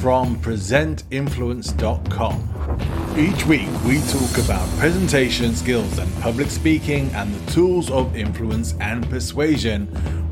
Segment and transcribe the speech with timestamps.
[0.00, 3.18] from presentinfluence.com.
[3.18, 8.74] Each week, we talk about presentation skills and public speaking and the tools of influence
[8.80, 9.88] and persuasion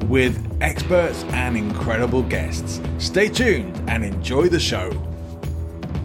[0.08, 2.80] with experts and incredible guests.
[2.98, 4.92] Stay tuned and enjoy the show.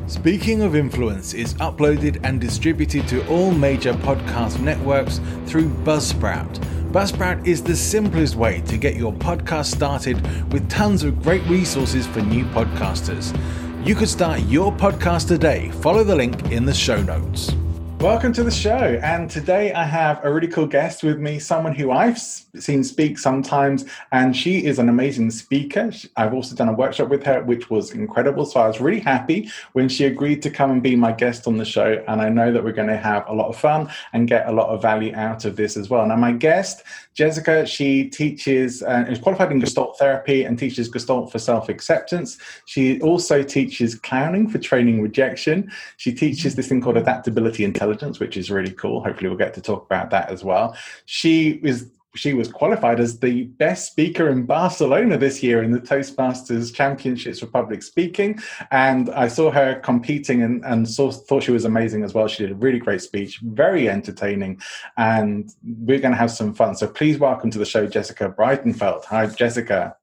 [0.07, 6.57] Speaking of Influence is uploaded and distributed to all major podcast networks through Buzzsprout.
[6.91, 12.05] Buzzsprout is the simplest way to get your podcast started with tons of great resources
[12.05, 13.33] for new podcasters.
[13.87, 15.71] You could start your podcast today.
[15.71, 17.53] Follow the link in the show notes.
[18.01, 18.99] Welcome to the show.
[19.03, 23.19] And today I have a really cool guest with me, someone who I've seen speak
[23.19, 25.91] sometimes, and she is an amazing speaker.
[26.17, 28.47] I've also done a workshop with her, which was incredible.
[28.47, 31.57] So I was really happy when she agreed to come and be my guest on
[31.57, 32.03] the show.
[32.07, 34.51] And I know that we're going to have a lot of fun and get a
[34.51, 36.03] lot of value out of this as well.
[36.03, 36.81] Now, my guest,
[37.13, 42.37] Jessica, she teaches, uh, is qualified in Gestalt therapy and teaches Gestalt for self acceptance.
[42.65, 45.71] She also teaches clowning for training rejection.
[45.97, 49.03] She teaches this thing called adaptability intelligence intelligence, which is really cool.
[49.03, 50.75] Hopefully, we'll get to talk about that as well.
[51.05, 55.79] She is she was qualified as the best speaker in Barcelona this year in the
[55.79, 58.39] Toastmasters Championships for Public Speaking.
[58.71, 62.27] And I saw her competing and, and saw, thought she was amazing as well.
[62.27, 64.61] She did a really great speech, very entertaining,
[64.97, 66.75] and we're going to have some fun.
[66.75, 69.05] So please welcome to the show, Jessica Breitenfeld.
[69.05, 69.95] Hi, Jessica.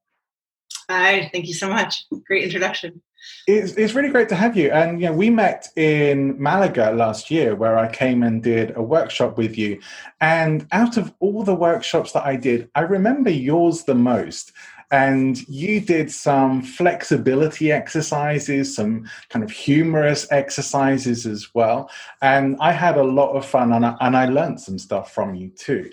[0.89, 2.05] Hi, thank you so much.
[2.25, 3.01] Great introduction.
[3.47, 4.71] It's, it's really great to have you.
[4.71, 8.81] And you know, we met in Malaga last year where I came and did a
[8.81, 9.79] workshop with you.
[10.21, 14.51] And out of all the workshops that I did, I remember yours the most.
[14.91, 21.91] And you did some flexibility exercises, some kind of humorous exercises as well.
[22.23, 25.35] And I had a lot of fun and I, and I learned some stuff from
[25.35, 25.91] you too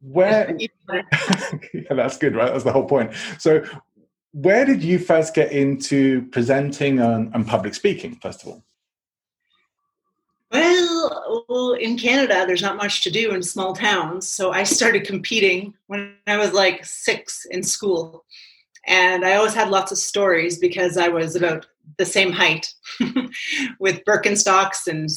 [0.00, 0.56] where
[1.74, 3.62] yeah, that's good right that's the whole point so
[4.32, 8.64] where did you first get into presenting and, and public speaking, first of all?
[10.52, 14.26] Well, well, in Canada, there's not much to do in small towns.
[14.26, 18.24] So I started competing when I was like six in school.
[18.86, 21.66] And I always had lots of stories because I was about
[21.98, 22.72] the same height
[23.78, 25.08] with Birkenstocks and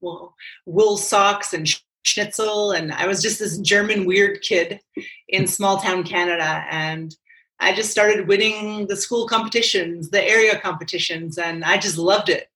[0.00, 0.34] well,
[0.64, 1.68] wool socks and
[2.04, 2.72] schnitzel.
[2.72, 4.80] And I was just this German weird kid
[5.28, 6.64] in small town Canada.
[6.70, 7.14] And
[7.60, 12.48] I just started winning the school competitions, the area competitions, and I just loved it.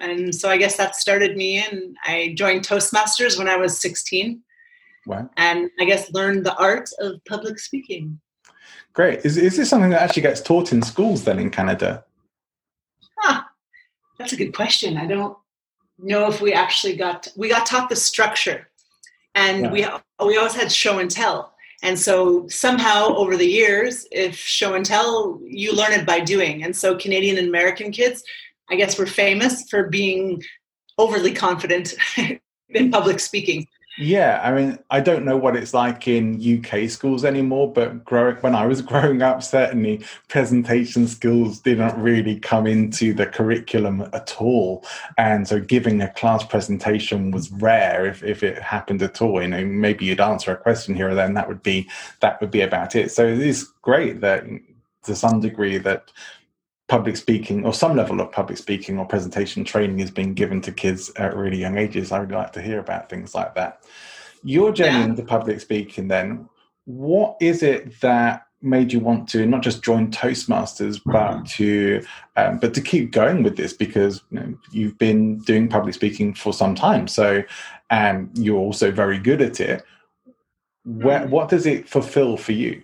[0.00, 1.94] And so I guess that started me in.
[2.04, 4.42] I joined Toastmasters when I was 16.
[5.06, 5.28] Wow.
[5.36, 8.20] And I guess learned the art of public speaking.
[8.92, 9.24] Great.
[9.24, 12.04] Is, is this something that actually gets taught in schools then in Canada?
[13.18, 13.42] Huh.
[14.18, 14.96] That's a good question.
[14.96, 15.36] I don't
[15.98, 18.68] know if we actually got, we got taught the structure.
[19.34, 20.00] And yeah.
[20.20, 21.53] we, we always had show and tell
[21.84, 26.64] and so somehow over the years, if show and tell, you learn it by doing.
[26.64, 28.24] And so Canadian and American kids,
[28.70, 30.42] I guess, were famous for being
[30.96, 31.92] overly confident
[32.70, 33.68] in public speaking.
[33.96, 38.34] Yeah, I mean, I don't know what it's like in UK schools anymore, but growing
[38.36, 44.34] when I was growing up, certainly presentation skills didn't really come into the curriculum at
[44.40, 44.84] all,
[45.16, 49.40] and so giving a class presentation was rare if, if it happened at all.
[49.40, 51.34] You know, maybe you'd answer a question here or then.
[51.34, 51.88] That would be
[52.20, 53.12] that would be about it.
[53.12, 54.44] So it is great that
[55.04, 56.10] to some degree that
[56.88, 60.72] public speaking or some level of public speaking or presentation training is being given to
[60.72, 62.12] kids at really young ages.
[62.12, 63.82] I would like to hear about things like that.
[64.42, 65.04] Your journey yeah.
[65.04, 66.48] into public speaking, then,
[66.84, 71.44] what is it that made you want to not just join Toastmasters, but mm-hmm.
[71.44, 72.04] to
[72.36, 76.34] um, but to keep going with this because you know, you've been doing public speaking
[76.34, 77.42] for some time, so
[77.90, 79.82] um, you're also very good at it.
[80.84, 81.30] Where, mm-hmm.
[81.30, 82.82] what does it fulfill for you?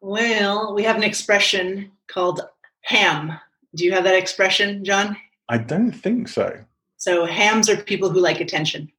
[0.00, 2.40] Well, we have an expression called
[2.82, 3.38] ham.
[3.74, 5.16] Do you have that expression, John?
[5.48, 6.64] I don't think so.
[6.96, 8.90] So hams are people who like attention.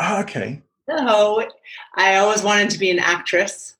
[0.00, 0.62] Oh, okay.
[0.88, 1.48] So
[1.96, 3.76] I always wanted to be an actress,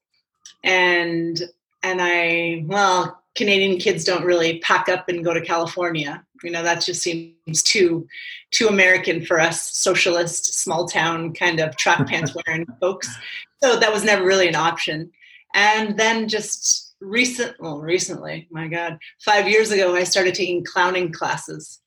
[0.62, 1.41] and
[1.82, 6.25] and I well, Canadian kids don't really pack up and go to California.
[6.43, 8.06] You know that just seems too
[8.50, 13.08] too American for us socialist small town kind of track pants wearing folks.
[13.62, 15.11] So that was never really an option.
[15.55, 21.12] And then just recent, well, recently, my God, five years ago, I started taking clowning
[21.12, 21.81] classes.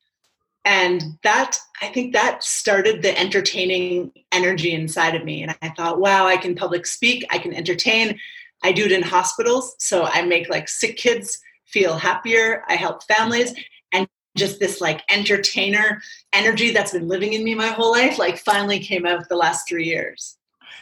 [0.66, 5.44] And that, I think that started the entertaining energy inside of me.
[5.44, 8.20] And I thought, wow, I can public speak, I can entertain.
[8.64, 9.76] I do it in hospitals.
[9.80, 12.64] So I make like sick kids feel happier.
[12.70, 13.54] I help families.
[13.92, 14.08] And
[14.38, 16.02] just this like entertainer
[16.32, 19.68] energy that's been living in me my whole life, like finally came out the last
[19.68, 20.38] three years.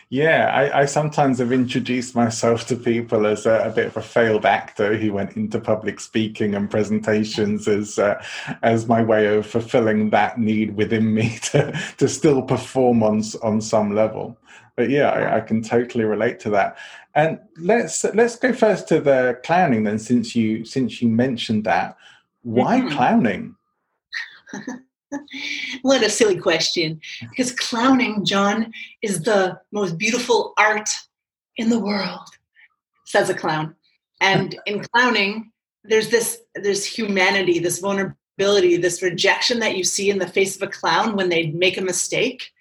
[0.10, 4.02] Yeah, I, I, sometimes have introduced myself to people as a, a, bit of a
[4.02, 8.22] failed actor who went into public speaking and presentations as uh,
[8.62, 13.62] as my way of fulfilling that need within me to to still perform on on
[13.62, 14.38] some level.
[14.76, 16.78] But yeah, I, I can totally relate to that.
[17.16, 21.96] And let's let's go first to the clowning then, since you since you mentioned that.
[22.44, 22.96] Why mm-hmm.
[22.96, 23.56] clowning?
[25.82, 27.00] what a silly question.
[27.30, 28.72] Because clowning, John,
[29.02, 30.90] is the most beautiful art
[31.58, 32.28] in the world,
[33.06, 33.76] says a clown.
[34.20, 35.52] And in clowning,
[35.84, 40.62] there's this there's humanity, this vulnerability, this rejection that you see in the face of
[40.62, 42.52] a clown when they make a mistake.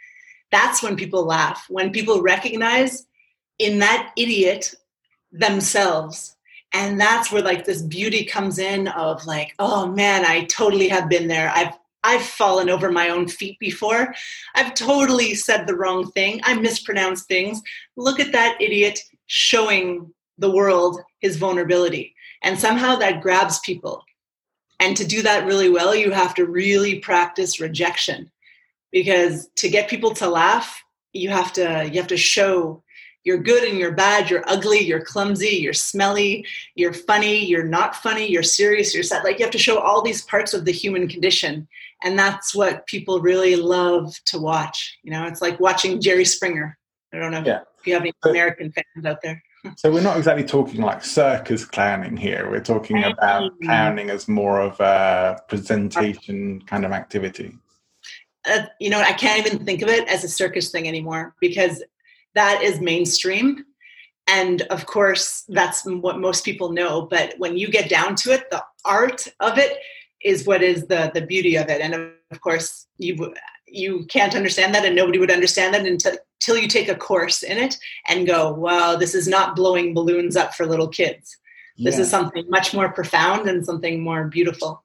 [0.51, 1.67] That's when people laugh.
[1.69, 3.07] When people recognize
[3.59, 4.75] in that idiot
[5.33, 6.37] themselves
[6.73, 11.09] and that's where like this beauty comes in of like oh man i totally have
[11.09, 11.75] been there i've
[12.11, 14.13] I've fallen over my own feet before.
[14.57, 16.41] I've totally said the wrong thing.
[16.43, 17.63] I mispronounced things.
[17.97, 22.15] Look at that idiot showing the world his vulnerability.
[22.43, 24.03] And somehow that grabs people.
[24.81, 28.29] And to do that really well, you have to really practice rejection.
[28.91, 30.83] Because to get people to laugh,
[31.13, 32.83] you have to you have to show
[33.25, 36.45] you're good and you're bad, you're ugly, you're clumsy, you're smelly,
[36.75, 39.25] you're funny, you're not funny, you're serious, you're sad.
[39.25, 41.69] Like you have to show all these parts of the human condition
[42.03, 44.99] and that's what people really love to watch.
[45.03, 46.79] You know, it's like watching Jerry Springer.
[47.13, 47.61] I don't know yeah.
[47.79, 49.43] if you have any American fans out there.
[49.77, 52.49] so we're not exactly talking like circus clowning here.
[52.51, 57.59] We're talking about clowning as more of a presentation kind of activity.
[58.49, 61.83] Uh, you know, I can't even think of it as a circus thing anymore because
[62.35, 63.65] that is mainstream.
[64.27, 67.03] And of course, that's what most people know.
[67.03, 69.79] But when you get down to it, the art of it
[70.23, 73.35] is what is the the beauty of it and of course you
[73.67, 77.43] you can't understand that and nobody would understand that until, until you take a course
[77.43, 77.77] in it
[78.09, 81.37] and go wow this is not blowing balloons up for little kids
[81.79, 82.03] this yeah.
[82.03, 84.85] is something much more profound and something more beautiful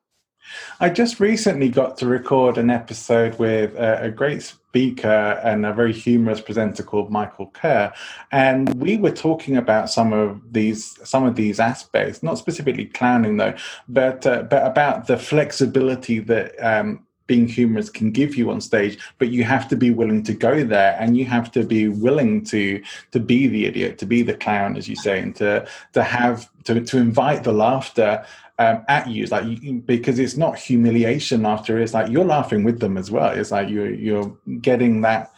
[0.79, 5.73] I just recently got to record an episode with a, a, great speaker and a
[5.73, 7.93] very humorous presenter called Michael Kerr,
[8.31, 13.37] and we were talking about some of these some of these aspects, not specifically clowning
[13.37, 13.55] though,
[13.87, 18.99] but uh, but about the flexibility that um, being humorous can give you on stage
[19.17, 22.43] but you have to be willing to go there and you have to be willing
[22.43, 22.81] to
[23.11, 26.49] to be the idiot to be the clown as you say and to to have
[26.63, 28.23] to, to invite the laughter
[28.59, 29.23] um, at you.
[29.23, 31.79] It's like you, because it's not humiliation after.
[31.79, 33.31] It's like you're laughing with them as well.
[33.31, 35.33] It's like you're you're getting that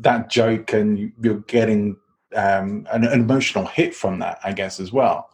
[0.00, 1.96] that joke and you're getting
[2.34, 5.29] um, an, an, emotional hit from that, I guess, as well.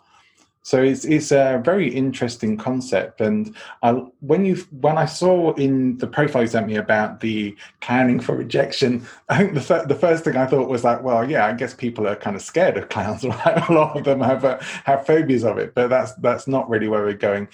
[0.67, 3.21] So it's it's a very interesting concept.
[3.21, 3.55] And
[3.85, 8.19] I, when you when I saw in the profile you sent me about the clowning
[8.19, 11.53] for rejection, I think the the first thing I thought was like, well, yeah, I
[11.53, 13.25] guess people are kind of scared of clowns.
[13.25, 13.69] Right?
[13.69, 16.89] A lot of them have uh, have phobias of it, but that's that's not really
[16.89, 17.47] where we're going.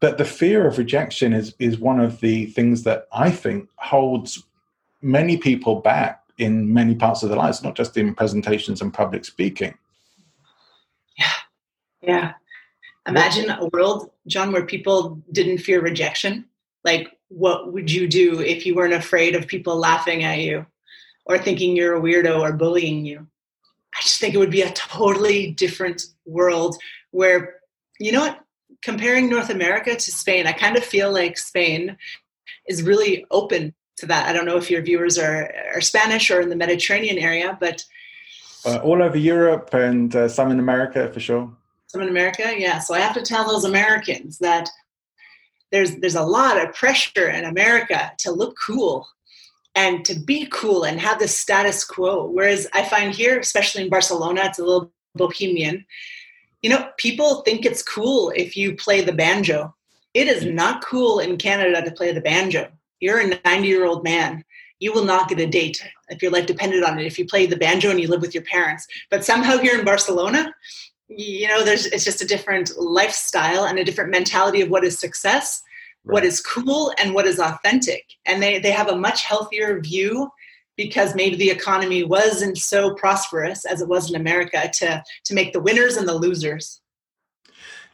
[0.00, 4.42] But the fear of rejection is is one of the things that I think holds
[5.02, 9.26] many people back in many parts of their lives, not just in presentations and public
[9.26, 9.74] speaking.
[11.18, 11.34] Yeah,
[12.00, 12.32] yeah
[13.06, 16.46] Imagine a world, John, where people didn't fear rejection.
[16.84, 20.66] Like, what would you do if you weren't afraid of people laughing at you
[21.26, 23.26] or thinking you're a weirdo or bullying you?
[23.94, 26.76] I just think it would be a totally different world
[27.10, 27.56] where,
[28.00, 28.40] you know what,
[28.82, 31.96] comparing North America to Spain, I kind of feel like Spain
[32.66, 34.28] is really open to that.
[34.28, 37.84] I don't know if your viewers are, are Spanish or in the Mediterranean area, but.
[38.64, 41.54] Uh, all over Europe and uh, some in America for sure
[41.94, 42.52] some in America.
[42.56, 44.68] Yeah, so I have to tell those Americans that
[45.70, 49.06] there's there's a lot of pressure in America to look cool
[49.76, 52.26] and to be cool and have the status quo.
[52.26, 55.86] Whereas I find here, especially in Barcelona, it's a little bohemian.
[56.62, 59.74] You know, people think it's cool if you play the banjo
[60.14, 60.54] It is mm.
[60.54, 62.70] not cool in Canada to play the banjo.
[62.98, 64.44] You're a 90 year old man.
[64.80, 67.06] You will not get a date if your life depended on it.
[67.06, 69.84] If you play the banjo and you live with your parents, but somehow here in
[69.84, 70.52] Barcelona,
[71.08, 74.98] you know, there's it's just a different lifestyle and a different mentality of what is
[74.98, 75.62] success,
[76.04, 76.14] right.
[76.14, 78.04] what is cool, and what is authentic.
[78.26, 80.30] And they they have a much healthier view
[80.76, 85.52] because maybe the economy wasn't so prosperous as it was in America to to make
[85.52, 86.80] the winners and the losers.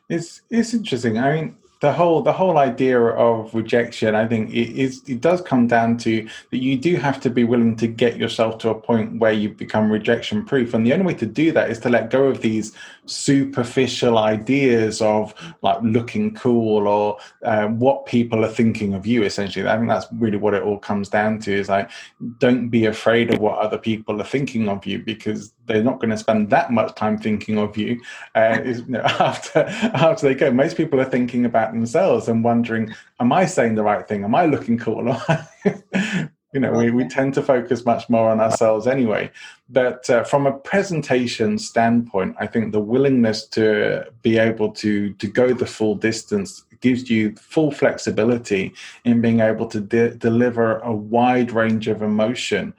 [0.09, 1.19] It's it's interesting.
[1.19, 5.41] I mean, the whole the whole idea of rejection i think it is it does
[5.41, 8.75] come down to that you do have to be willing to get yourself to a
[8.75, 11.89] point where you become rejection proof and the only way to do that is to
[11.89, 12.73] let go of these
[13.11, 19.69] superficial ideas of like looking cool or uh, what people are thinking of you essentially.
[19.69, 21.91] I think that's really what it all comes down to is like
[22.39, 26.11] don't be afraid of what other people are thinking of you because they're not going
[26.11, 28.01] to spend that much time thinking of you
[28.35, 30.51] uh, you know, after after they go.
[30.51, 34.25] Most people are thinking about themselves and wondering am i saying the right thing?
[34.25, 35.01] Am i looking cool
[36.53, 39.31] you know we, we tend to focus much more on ourselves anyway.
[39.69, 45.27] But uh, from a presentation standpoint i think the willingness to be able to to
[45.27, 48.73] go the full distance gives you full flexibility
[49.05, 52.73] in being able to de- deliver a wide range of emotion.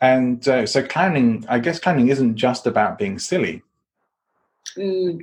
[0.00, 3.62] And uh, so clowning i guess clowning isn't just about being silly.
[4.76, 5.20] Mm,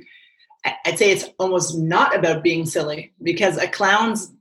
[0.86, 4.32] i'd say it's almost not about being silly because a clown's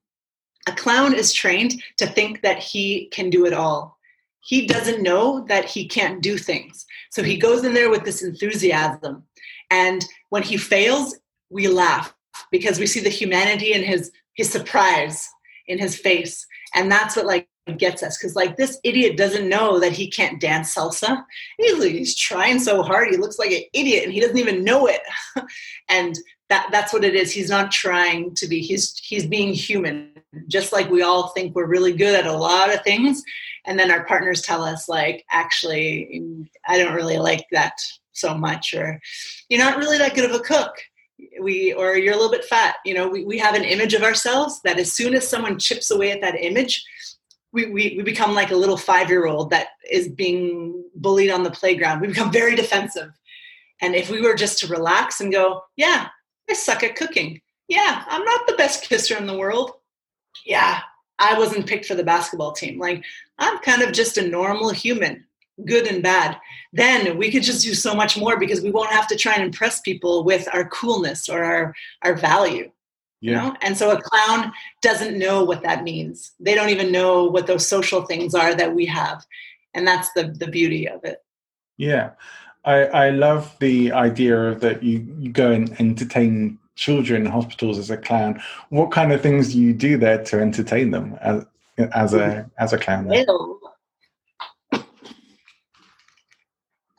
[0.67, 3.97] a clown is trained to think that he can do it all.
[4.41, 6.85] He doesn't know that he can't do things.
[7.11, 9.23] So he goes in there with this enthusiasm.
[9.69, 11.15] And when he fails,
[11.49, 12.13] we laugh
[12.51, 15.29] because we see the humanity in his his surprise
[15.67, 16.45] in his face.
[16.73, 20.41] And that's what like gets us because like this idiot doesn't know that he can't
[20.41, 21.23] dance salsa
[21.57, 24.87] he's, he's trying so hard he looks like an idiot and he doesn't even know
[24.87, 25.01] it
[25.89, 26.17] and
[26.51, 27.31] that that's what it is.
[27.31, 30.11] He's not trying to be he's he's being human
[30.47, 33.23] just like we all think we're really good at a lot of things.
[33.65, 36.21] And then our partners tell us like actually
[36.67, 37.73] i don't really like that
[38.11, 38.99] so much or
[39.47, 40.75] you're not really that good of a cook.
[41.39, 42.75] We or you're a little bit fat.
[42.83, 45.89] You know we, we have an image of ourselves that as soon as someone chips
[45.89, 46.83] away at that image
[47.53, 51.43] we, we, we become like a little five year old that is being bullied on
[51.43, 51.99] the playground.
[51.99, 53.11] We become very defensive.
[53.81, 56.09] And if we were just to relax and go yeah
[56.51, 57.39] I suck at cooking.
[57.69, 59.71] Yeah, I'm not the best kisser in the world.
[60.45, 60.81] Yeah,
[61.17, 62.77] I wasn't picked for the basketball team.
[62.77, 63.05] Like,
[63.39, 65.23] I'm kind of just a normal human,
[65.65, 66.37] good and bad.
[66.73, 69.43] Then we could just do so much more because we won't have to try and
[69.43, 72.69] impress people with our coolness or our, our value.
[73.21, 73.29] Yeah.
[73.29, 73.55] You know?
[73.61, 76.33] And so a clown doesn't know what that means.
[76.37, 79.25] They don't even know what those social things are that we have.
[79.73, 81.19] And that's the, the beauty of it.
[81.77, 82.11] Yeah.
[82.63, 87.89] I, I love the idea that you, you go and entertain children in hospitals as
[87.89, 88.41] a clown.
[88.69, 91.45] What kind of things do you do there to entertain them as
[91.93, 93.05] as a as a clown?
[93.05, 93.59] Well,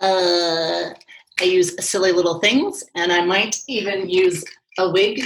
[0.00, 0.90] uh,
[1.40, 4.45] I use silly little things, and I might even use
[4.78, 5.23] a wig.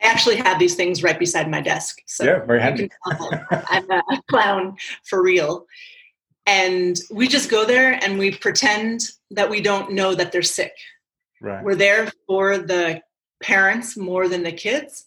[0.00, 2.88] I actually have these things right beside my desk, so yeah, very handy.
[3.50, 5.66] I'm a clown for real
[6.48, 10.72] and we just go there and we pretend that we don't know that they're sick.
[11.40, 11.62] Right.
[11.62, 13.00] we're there for the
[13.40, 15.04] parents more than the kids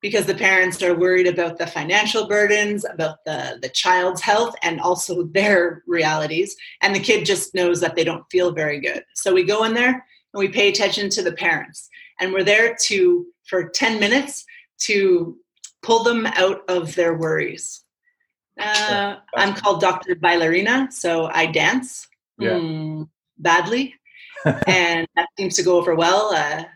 [0.00, 4.80] because the parents are worried about the financial burdens about the the child's health and
[4.80, 6.56] also their realities.
[6.80, 9.04] And the kid just knows that they don't feel very good.
[9.14, 9.92] So we go in there
[10.32, 11.88] and we pay attention to the parents.
[12.18, 14.44] And we're there to for 10 minutes
[14.88, 15.36] to
[15.82, 17.84] pull them out of their worries
[18.60, 20.14] uh, I'm called Dr.
[20.14, 22.50] Ballerina, so I dance yeah.
[22.50, 23.94] mm, badly,
[24.66, 26.32] and that seems to go over well.
[26.32, 26.66] A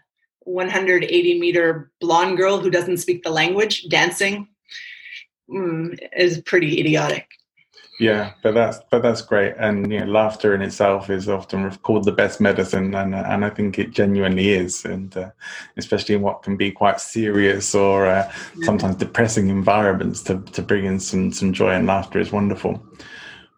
[0.41, 4.49] 180 meter blonde girl who doesn't speak the language dancing
[5.51, 7.29] mm, is pretty idiotic.
[8.01, 12.05] Yeah, but that's but that's great, and you know, laughter in itself is often called
[12.05, 15.31] the best medicine, and and I think it genuinely is, and uh,
[15.77, 18.33] especially in what can be quite serious or uh,
[18.63, 22.85] sometimes depressing environments, to to bring in some some joy and laughter is wonderful.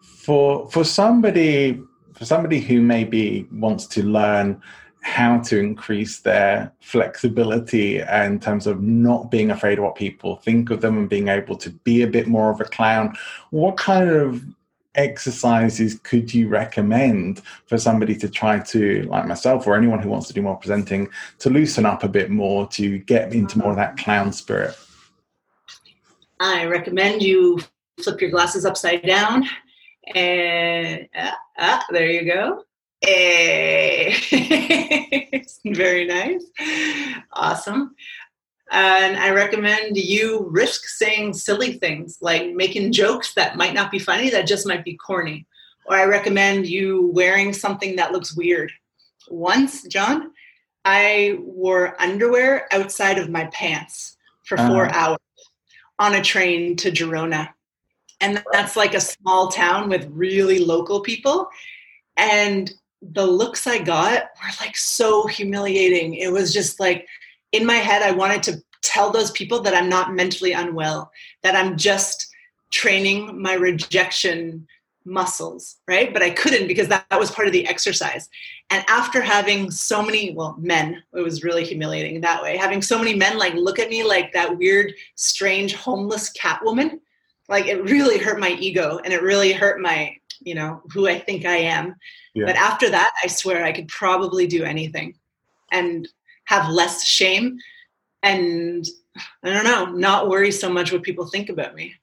[0.02, 1.80] For for somebody
[2.12, 4.60] for somebody who maybe wants to learn
[5.02, 10.70] how to increase their flexibility in terms of not being afraid of what people think
[10.70, 13.16] of them and being able to be a bit more of a clown.
[13.50, 14.42] What kind of
[14.96, 20.26] exercises could you recommend for somebody to try to, like myself or anyone who wants
[20.28, 23.76] to do more presenting, to loosen up a bit more, to get into more of
[23.76, 24.76] that clown spirit?
[26.40, 27.60] I recommend you
[28.02, 29.48] flip your glasses upside down
[30.14, 31.08] and
[31.58, 32.64] uh, there you go.
[35.64, 36.44] Very nice.
[37.32, 37.94] Awesome.
[38.70, 43.98] And I recommend you risk saying silly things like making jokes that might not be
[43.98, 45.46] funny, that just might be corny.
[45.86, 48.72] Or I recommend you wearing something that looks weird.
[49.28, 50.32] Once, John,
[50.84, 54.90] I wore underwear outside of my pants for 4 uh-huh.
[54.94, 55.18] hours
[55.98, 57.50] on a train to Girona.
[58.20, 61.48] And that's like a small town with really local people.
[62.16, 62.72] And
[63.02, 66.14] the looks I got were like so humiliating.
[66.14, 67.06] It was just like
[67.52, 71.10] in my head, I wanted to tell those people that I'm not mentally unwell,
[71.42, 72.28] that I'm just
[72.70, 74.66] training my rejection
[75.04, 76.12] muscles, right?
[76.12, 78.28] But I couldn't because that, that was part of the exercise.
[78.70, 82.56] And after having so many, well, men, it was really humiliating that way.
[82.56, 87.00] Having so many men like look at me like that weird, strange, homeless cat woman,
[87.48, 91.18] like it really hurt my ego and it really hurt my, you know, who I
[91.18, 91.96] think I am.
[92.34, 92.46] Yeah.
[92.46, 95.14] But after that, I swear I could probably do anything
[95.72, 96.08] and
[96.44, 97.58] have less shame
[98.22, 98.86] and
[99.42, 101.94] I don't know, not worry so much what people think about me.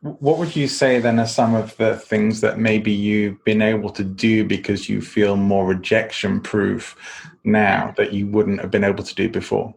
[0.00, 3.90] What would you say then are some of the things that maybe you've been able
[3.90, 6.96] to do because you feel more rejection proof
[7.44, 9.74] now that you wouldn't have been able to do before?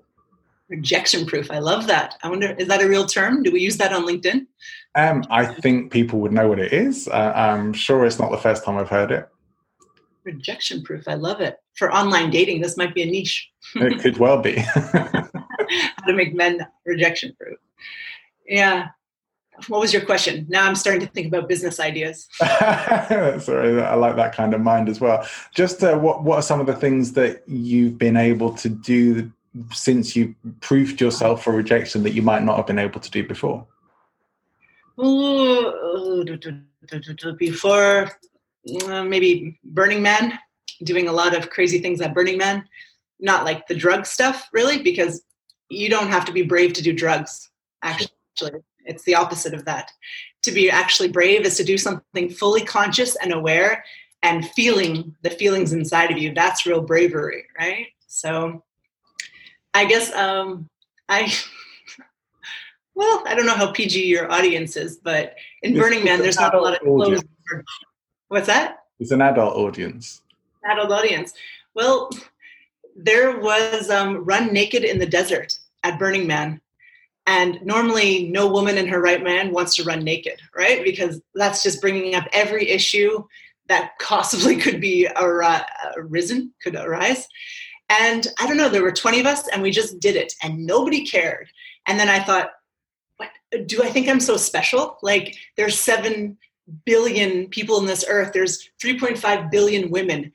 [0.69, 1.51] Rejection proof.
[1.51, 2.15] I love that.
[2.23, 3.43] I wonder, is that a real term?
[3.43, 4.45] Do we use that on LinkedIn?
[4.95, 7.07] Um, I think people would know what it is.
[7.07, 9.27] Uh, I'm sure it's not the first time I've heard it.
[10.23, 11.07] Rejection proof.
[11.07, 11.57] I love it.
[11.75, 13.49] For online dating, this might be a niche.
[13.75, 14.55] it could well be.
[14.57, 17.57] How to make men rejection proof.
[18.47, 18.89] Yeah
[19.67, 20.45] what was your question?
[20.49, 22.27] Now I'm starting to think about business ideas.
[22.39, 25.27] Sorry, I like that kind of mind as well.
[25.53, 29.31] Just uh, what what are some of the things that you've been able to do
[29.71, 33.25] since you proved yourself for rejection that you might not have been able to do
[33.25, 33.65] before?
[37.37, 38.11] Before,
[38.85, 40.37] uh, maybe Burning Man,
[40.83, 42.63] doing a lot of crazy things at Burning Man.
[43.19, 45.23] Not like the drug stuff, really, because
[45.69, 47.49] you don't have to be brave to do drugs.
[47.81, 48.09] Actually,
[48.85, 49.91] it's the opposite of that.
[50.43, 53.83] To be actually brave is to do something fully conscious and aware
[54.23, 56.33] and feeling the feelings inside of you.
[56.33, 57.87] That's real bravery, right?
[58.07, 58.63] So
[59.73, 60.69] I guess um,
[61.09, 61.33] I,
[62.95, 66.39] well, I don't know how PG your audience is, but in it's, Burning Man, there's
[66.39, 67.23] not a lot of clothes.
[68.27, 68.79] What's that?
[68.99, 70.21] It's an adult audience.
[70.69, 71.33] Adult audience.
[71.73, 72.09] Well,
[72.95, 76.61] there was um, Run Naked in the Desert at Burning Man
[77.25, 80.83] and normally, no woman in her right mind wants to run naked, right?
[80.83, 83.23] Because that's just bringing up every issue
[83.69, 85.65] that possibly could be ar-
[85.97, 87.27] arisen, could arise.
[87.89, 90.65] And I don't know, there were 20 of us and we just did it and
[90.65, 91.47] nobody cared.
[91.85, 92.51] And then I thought,
[93.65, 94.97] do I think I'm so special?
[95.01, 96.37] Like, there's 7
[96.85, 100.31] billion people in this earth, there's 3.5 billion women.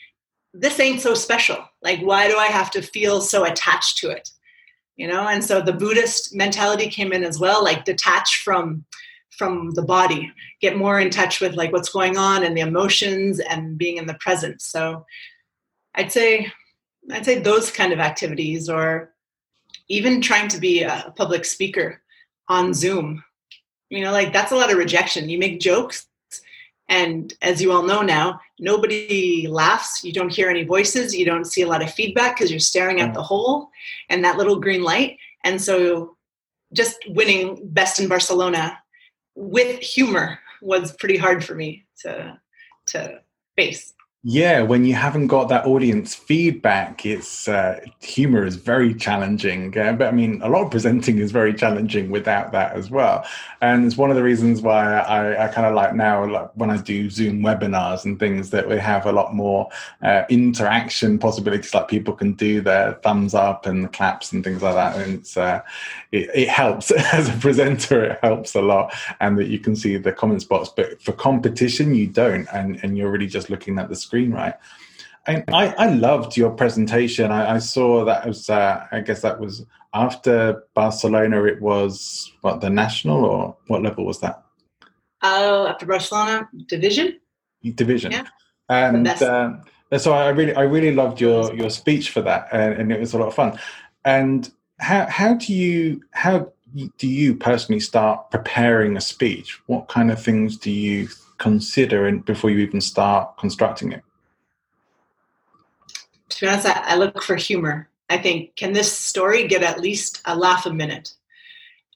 [0.55, 1.59] This ain't so special.
[1.83, 4.31] Like, why do I have to feel so attached to it?
[4.99, 8.85] you know and so the buddhist mentality came in as well like detach from
[9.31, 13.41] from the body get more in touch with like what's going on and the emotions
[13.41, 15.07] and being in the present so
[15.95, 16.53] i'd say
[17.13, 19.15] i'd say those kind of activities or
[19.89, 22.03] even trying to be a public speaker
[22.49, 23.23] on zoom
[23.91, 26.09] you know like that's a lot of rejection you make jokes
[26.89, 30.03] and as you all know now, nobody laughs.
[30.03, 31.15] You don't hear any voices.
[31.15, 33.69] You don't see a lot of feedback because you're staring at the hole
[34.09, 35.19] and that little green light.
[35.45, 36.17] And so
[36.73, 38.79] just winning best in Barcelona
[39.35, 42.39] with humor was pretty hard for me to
[42.87, 43.21] to
[43.57, 43.93] face.
[44.31, 49.69] Yeah, when you haven't got that audience feedback, it's uh, humor is very challenging.
[49.79, 53.25] Uh, but I mean, a lot of presenting is very challenging without that as well.
[53.63, 56.69] And it's one of the reasons why I, I kind of like now, like when
[56.69, 59.71] I do Zoom webinars and things, that we have a lot more
[60.03, 61.73] uh, interaction possibilities.
[61.73, 64.95] Like people can do their thumbs up and claps and things like that.
[64.97, 65.63] And it's uh,
[66.13, 68.05] it, it helps as a presenter.
[68.05, 70.69] It helps a lot, and that you can see the comment spots.
[70.69, 74.55] But for competition, you don't, and and you're really just looking at the screen, right?
[75.27, 77.31] And I, I loved your presentation.
[77.31, 81.45] I, I saw that was, uh, I guess that was after Barcelona.
[81.45, 84.43] It was what the national or what level was that?
[85.23, 87.21] Oh, after Barcelona division.
[87.63, 88.13] Division.
[88.13, 88.25] Yeah.
[88.69, 89.53] And uh,
[89.99, 93.15] so I really, I really loved your your speech for that, and, and it was
[93.15, 93.59] a lot of fun.
[94.05, 96.53] And how how do you how
[96.99, 99.59] do you personally start preparing a speech?
[99.67, 104.03] What kind of things do you consider and before you even start constructing it?
[106.31, 107.89] To be honest, I, look for humor.
[108.11, 111.15] I think, can this story get at least a laugh a minute?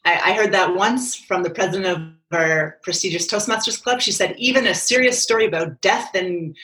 [0.05, 4.01] I, I heard that once from the president of our prestigious Toastmasters Club.
[4.01, 6.57] She said, even a serious story about death and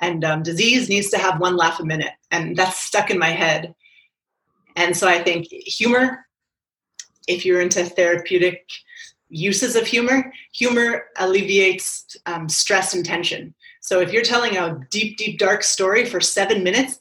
[0.00, 3.28] and um, disease needs to have one laugh a minute, and that's stuck in my
[3.28, 3.74] head.
[4.74, 6.26] And so I think humor
[7.28, 8.70] if you're into therapeutic
[9.28, 13.54] uses of humor, humor alleviates um, stress and tension.
[13.80, 17.00] So if you're telling a deep, deep, dark story for seven minutes,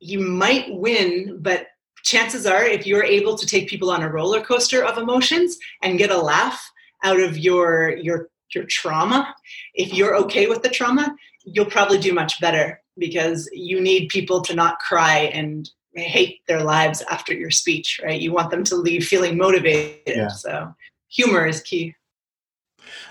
[0.00, 1.66] you might win, but
[2.02, 5.98] chances are if you're able to take people on a roller coaster of emotions and
[5.98, 6.70] get a laugh
[7.04, 9.34] out of your your your trauma
[9.74, 14.40] if you're okay with the trauma you'll probably do much better because you need people
[14.40, 18.20] to not cry and hate their lives after your speech right?
[18.20, 20.16] You want them to leave feeling motivated.
[20.16, 20.28] Yeah.
[20.28, 20.74] so
[21.08, 21.94] humor is key.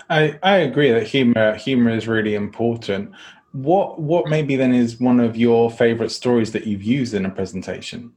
[0.08, 3.12] I, I agree that humor humor is really important
[3.52, 7.30] what what maybe then is one of your favorite stories that you've used in a
[7.30, 8.12] presentation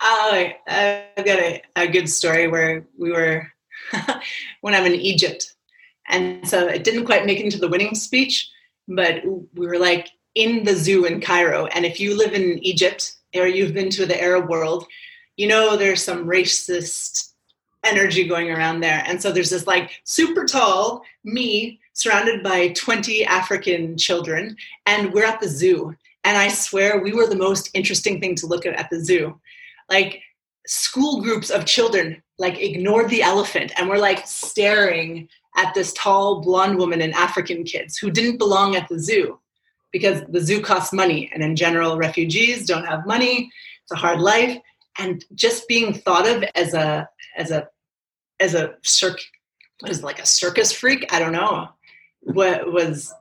[0.00, 3.46] Oh, I've got a, a good story where we were
[4.62, 5.54] when I'm in Egypt.
[6.08, 8.50] And so it didn't quite make it into the winning speech,
[8.88, 11.66] but we were like in the zoo in Cairo.
[11.66, 14.86] And if you live in Egypt or you've been to the Arab world,
[15.36, 17.32] you know there's some racist
[17.84, 19.02] energy going around there.
[19.06, 25.24] And so there's this like super tall me surrounded by 20 African children, and we're
[25.24, 25.94] at the zoo.
[26.24, 29.38] And I swear we were the most interesting thing to look at at the zoo.
[29.88, 30.22] Like
[30.66, 36.40] school groups of children like ignored the elephant and were like staring at this tall
[36.40, 39.38] blonde woman and African kids who didn't belong at the zoo
[39.92, 41.30] because the zoo costs money.
[41.34, 43.50] And in general refugees don't have money.
[43.82, 44.56] It's a hard life.
[44.98, 47.68] And just being thought of as a as a
[48.38, 49.18] as a circ
[49.80, 51.10] what is it, like a circus freak?
[51.10, 51.70] I don't know
[52.22, 53.12] what was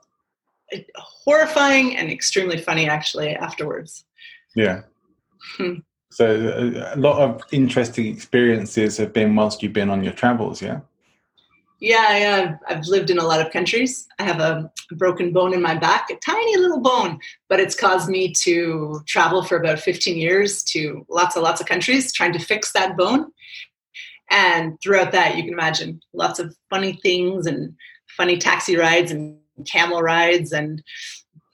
[0.95, 4.05] horrifying and extremely funny actually afterwards
[4.55, 4.81] yeah
[5.57, 5.75] hmm.
[6.11, 10.79] So a lot of interesting experiences have been whilst you've been on your travels, yeah?
[11.79, 12.55] Yeah, yeah.
[12.67, 14.07] I've lived in a lot of countries.
[14.17, 18.09] I have a broken bone in my back, a tiny little bone, but it's caused
[18.09, 22.39] me to travel for about 15 years to lots and lots of countries trying to
[22.39, 23.27] fix that bone.
[24.31, 27.75] And throughout that, you can imagine lots of funny things and
[28.19, 30.83] funny taxi rides and camel rides and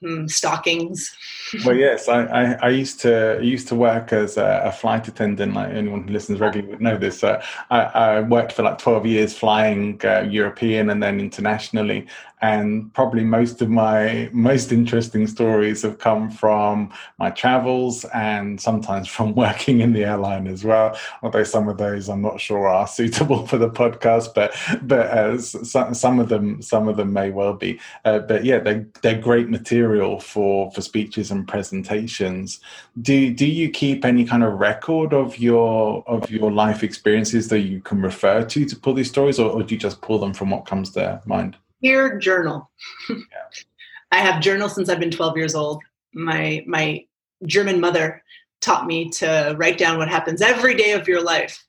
[0.02, 1.16] mm, stockings.
[1.64, 5.54] well, yes, I, I, I, used to used to work as a, a, flight attendant.
[5.54, 7.22] Like anyone who listens regularly would know this.
[7.22, 12.08] Uh, I, I, worked for like twelve years flying uh, European and then internationally,
[12.42, 19.08] and probably most of my most interesting stories have come from my travels and sometimes
[19.16, 20.96] from working in the airline as well.
[21.22, 25.38] Although some of those i'm not sure are suitable for the podcast but but uh,
[25.38, 27.80] some, some of them some of them may well be.
[28.04, 32.60] Uh, but yeah they're, they're great material for for speeches and presentations.
[33.00, 37.60] Do do you keep any kind of record of your of your life experiences that
[37.60, 40.34] you can refer to to pull these stories or, or do you just pull them
[40.34, 42.70] from what comes to mind here journal.
[44.12, 45.82] I have journal since I've been 12 years old.
[46.14, 47.04] My my
[47.46, 48.22] German mother
[48.60, 51.62] taught me to write down what happens every day of your life.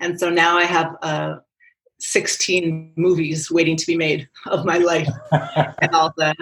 [0.00, 1.36] And so now I have uh,
[1.98, 6.34] 16 movies waiting to be made of my life and all the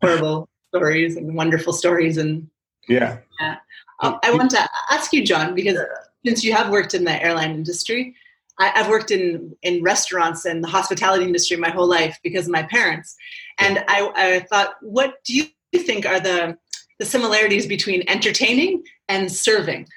[0.00, 2.16] horrible stories and wonderful stories.
[2.16, 2.48] And
[2.88, 3.18] yeah.
[3.40, 3.56] yeah.
[4.00, 5.78] Uh, I want to ask you, John, because
[6.24, 8.14] since you have worked in the airline industry,
[8.60, 12.52] I, have worked in in restaurants and the hospitality industry my whole life because of
[12.52, 13.16] my parents,
[13.58, 16.56] and I, I thought, what do you think are the
[16.98, 19.88] the similarities between entertaining and serving?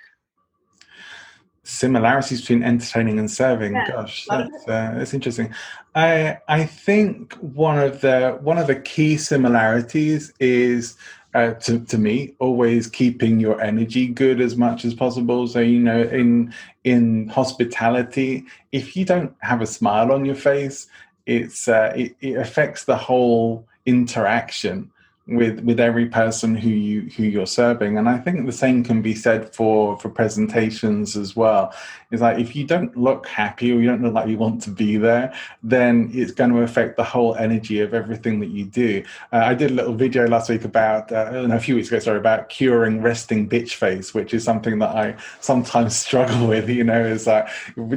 [1.65, 3.73] similarities between entertaining and serving?
[3.73, 5.53] Yeah, gosh that's, uh, that's interesting.
[5.95, 10.97] I i think one of the one of the key similarities is
[11.33, 15.47] uh, to, to me always keeping your energy good as much as possible.
[15.47, 20.87] So you know in in hospitality if you don't have a smile on your face
[21.25, 24.91] it's uh, it, it affects the whole interaction
[25.25, 27.97] with with every person who you who you're serving.
[27.97, 31.73] And i think the same can be said for for presentations as well.
[32.11, 34.69] It's like if you don't look happy or you don't look like you want to
[34.69, 35.33] be there
[35.63, 39.03] then it's going to affect the whole energy of everything that you do.
[39.31, 42.17] Uh, i did a little video last week about uh, a few weeks ago sorry
[42.17, 47.03] about curing resting bitch face which is something that i sometimes struggle with you know
[47.03, 47.47] is like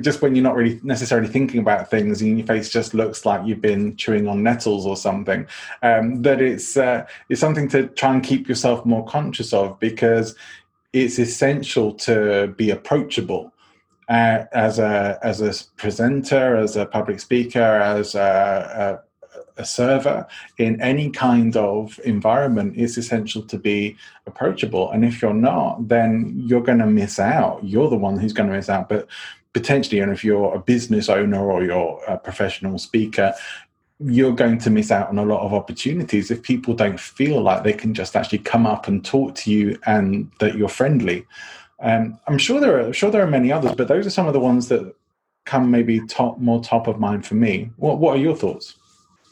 [0.01, 3.45] just when you're not really necessarily thinking about things and your face just looks like
[3.45, 5.47] you've been chewing on nettles or something
[5.83, 10.35] um, that it's uh, is something to try and keep yourself more conscious of because
[10.93, 13.53] it's essential to be approachable
[14.09, 19.03] uh, as a as a presenter, as a public speaker, as a,
[19.59, 20.27] a, a, server
[20.59, 22.75] in any kind of environment.
[22.77, 27.65] It's essential to be approachable, and if you're not, then you're going to miss out.
[27.65, 29.09] You're the one who's going to miss out, but
[29.53, 33.35] potentially, and if you're a business owner or you're a professional speaker,
[33.99, 37.63] you're going to miss out on a lot of opportunities if people don't feel like
[37.63, 41.27] they can just actually come up and talk to you and that you're friendly.
[41.81, 44.27] Um, I'm sure there are I'm sure there are many others, but those are some
[44.27, 44.95] of the ones that
[45.45, 47.71] come maybe top more top of mind for me.
[47.77, 48.75] What What are your thoughts?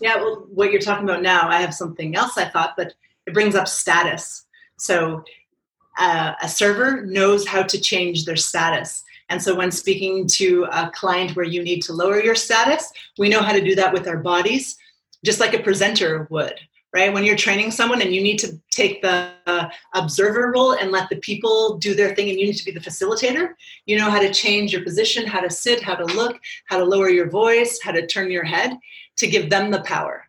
[0.01, 2.95] Yeah, well, what you're talking about now, I have something else I thought, but
[3.27, 4.45] it brings up status.
[4.77, 5.25] So
[5.99, 9.04] uh, a server knows how to change their status.
[9.29, 13.29] And so when speaking to a client where you need to lower your status, we
[13.29, 14.77] know how to do that with our bodies,
[15.25, 16.61] just like a presenter would
[16.95, 17.13] right?
[17.13, 21.09] When you're training someone and you need to take the uh, observer role and let
[21.09, 24.21] the people do their thing and you need to be the facilitator, you know how
[24.21, 27.81] to change your position, how to sit, how to look, how to lower your voice,
[27.83, 28.79] how to turn your head
[29.17, 30.29] to give them the power.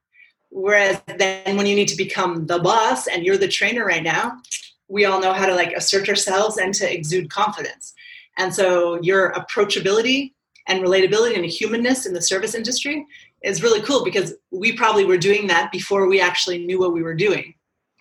[0.49, 4.41] Whereas then when you need to become the boss and you're the trainer right now,
[4.87, 7.93] we all know how to like assert ourselves and to exude confidence.
[8.37, 10.33] And so your approachability
[10.67, 13.05] and relatability and humanness in the service industry
[13.43, 17.03] is really cool because we probably were doing that before we actually knew what we
[17.03, 17.53] were doing.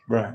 [0.09, 0.35] Right.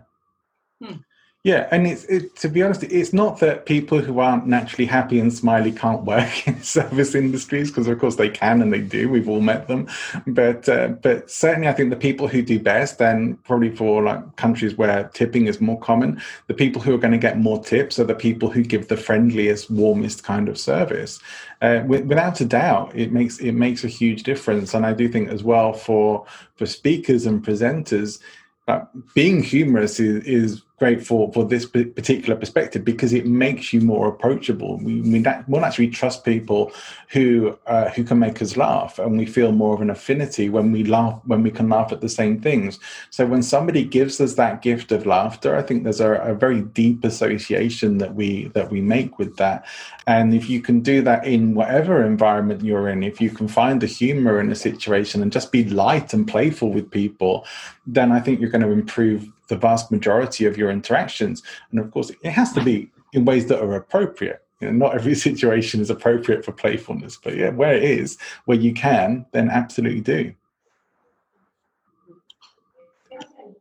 [0.83, 0.97] Hmm.
[1.45, 5.21] Yeah, and it's it, to be honest, it's not that people who aren't naturally happy
[5.21, 9.07] and smiley can't work in service industries because of course they can and they do.
[9.07, 9.87] We've all met them,
[10.27, 14.35] but uh, but certainly I think the people who do best, and probably for like
[14.35, 17.99] countries where tipping is more common, the people who are going to get more tips
[17.99, 21.21] are the people who give the friendliest, warmest kind of service.
[21.61, 25.29] Uh, without a doubt, it makes it makes a huge difference, and I do think
[25.29, 26.25] as well for
[26.55, 28.19] for speakers and presenters.
[28.67, 33.81] Uh, being humorous is, is great for for this particular perspective because it makes you
[33.81, 34.77] more approachable.
[34.77, 36.71] We we will naturally trust people
[37.09, 40.71] who uh, who can make us laugh, and we feel more of an affinity when
[40.71, 42.79] we laugh when we can laugh at the same things.
[43.09, 46.61] So when somebody gives us that gift of laughter, I think there's a, a very
[46.61, 49.65] deep association that we that we make with that.
[50.07, 53.79] And if you can do that in whatever environment you're in, if you can find
[53.79, 57.45] the humor in a situation and just be light and playful with people,
[57.85, 61.43] then I think you're going to improve the vast majority of your interactions.
[61.71, 64.41] And of course, it has to be in ways that are appropriate.
[64.61, 68.57] You know, not every situation is appropriate for playfulness, but yeah, where it is, where
[68.57, 70.33] you can, then absolutely do.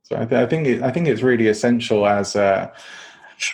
[0.03, 2.73] So I, th- I think it, I think it's really essential as a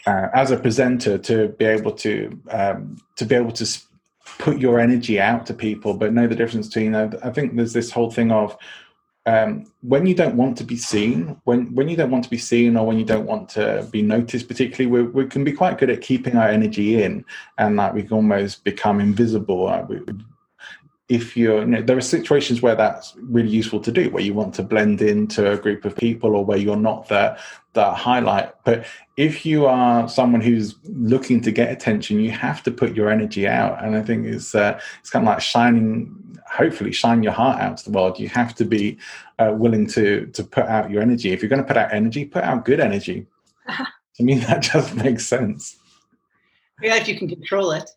[0.07, 3.67] uh, as a presenter to be able to um, to be able to
[4.39, 6.95] put your energy out to people, but know the difference between.
[6.95, 8.57] Uh, I think there's this whole thing of
[9.27, 12.39] um, when you don't want to be seen, when when you don't want to be
[12.39, 15.91] seen, or when you don't want to be noticed, particularly, we, can be quite good
[15.91, 17.25] at keeping our energy in,
[17.57, 19.87] and that we can almost become invisible.
[19.89, 20.01] We,
[21.09, 24.35] if you're, you know, there are situations where that's really useful to do, where you
[24.35, 27.39] want to blend into a group of people, or where you're not the
[27.73, 28.53] the highlight.
[28.65, 28.85] But
[29.17, 33.49] if you are someone who's looking to get attention, you have to put your energy
[33.49, 36.24] out, and I think it's uh, it's kind of like shining
[36.55, 38.19] hopefully shine your heart out to the world.
[38.19, 38.99] You have to be
[39.39, 41.33] uh, willing to to put out your energy.
[41.33, 43.27] If you're going to put out energy put out good energy.
[44.19, 45.77] To me that just makes sense.
[46.81, 47.91] Yeah if you can control it.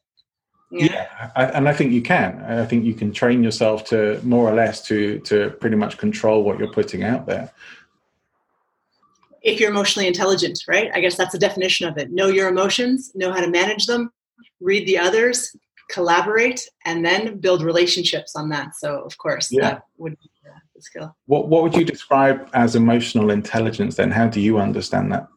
[0.71, 2.43] Yeah, yeah I, and i think you can.
[2.43, 6.41] I think you can train yourself to more or less to to pretty much control
[6.41, 7.51] what you're putting out there.
[9.43, 10.89] If you're emotionally intelligent right?
[10.95, 12.11] I guess that's the definition of it.
[12.11, 14.11] Know your emotions know how to manage them
[14.59, 15.55] read the others
[15.89, 18.75] collaborate and then build relationships on that.
[18.75, 19.61] So, of course, yeah.
[19.61, 20.29] that would be
[20.75, 21.15] the skill.
[21.25, 24.11] What, what would you describe as emotional intelligence then?
[24.11, 25.27] How do you understand that?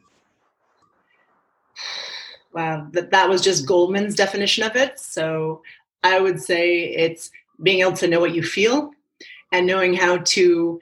[2.53, 4.99] Wow, that, that was just Goleman's definition of it.
[4.99, 5.63] So,
[6.03, 7.31] I would say it's
[7.63, 8.91] being able to know what you feel
[9.53, 10.81] and knowing how to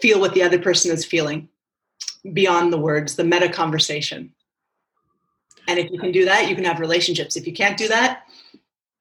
[0.00, 1.48] feel what the other person is feeling
[2.32, 4.32] beyond the words, the meta conversation.
[5.66, 7.36] And if you can do that, you can have relationships.
[7.36, 8.27] If you can't do that,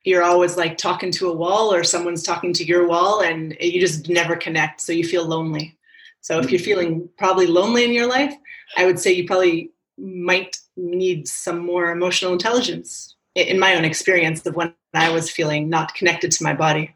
[0.04, 3.80] you're always like talking to a wall or someone's talking to your wall and you
[3.80, 5.78] just never connect so you feel lonely.
[6.22, 8.34] So if you're feeling probably lonely in your life
[8.76, 14.46] i would say you probably might need some more emotional intelligence in my own experience
[14.46, 16.94] of when i was feeling not connected to my body.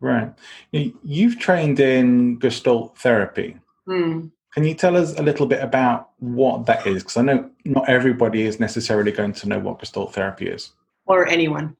[0.00, 0.32] Right.
[0.72, 3.56] You've trained in gestalt therapy.
[3.88, 4.32] Mm.
[4.52, 7.02] Can you tell us a little bit about what that is?
[7.02, 10.72] Because I know not everybody is necessarily going to know what Gestalt therapy is
[11.16, 11.76] or anyone.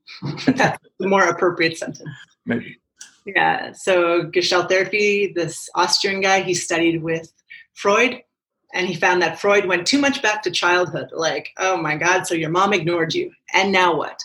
[0.47, 2.09] That's the more appropriate sentence.
[2.47, 2.79] Maybe.
[3.25, 3.73] Yeah.
[3.73, 7.33] So Gestalt therapy, this Austrian guy, he studied with
[7.75, 8.23] Freud
[8.75, 11.11] and he found that Freud went too much back to childhood.
[11.13, 13.31] Like, oh my God, so your mom ignored you.
[13.53, 14.19] And now what?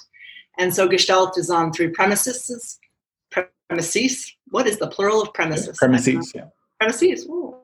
[0.58, 2.80] And so Gestalt is on three premises.
[3.70, 4.34] Premises.
[4.50, 5.78] What is the plural of premises?
[5.78, 6.46] Premises, yeah.
[6.80, 7.26] Premises.
[7.26, 7.56] Ooh.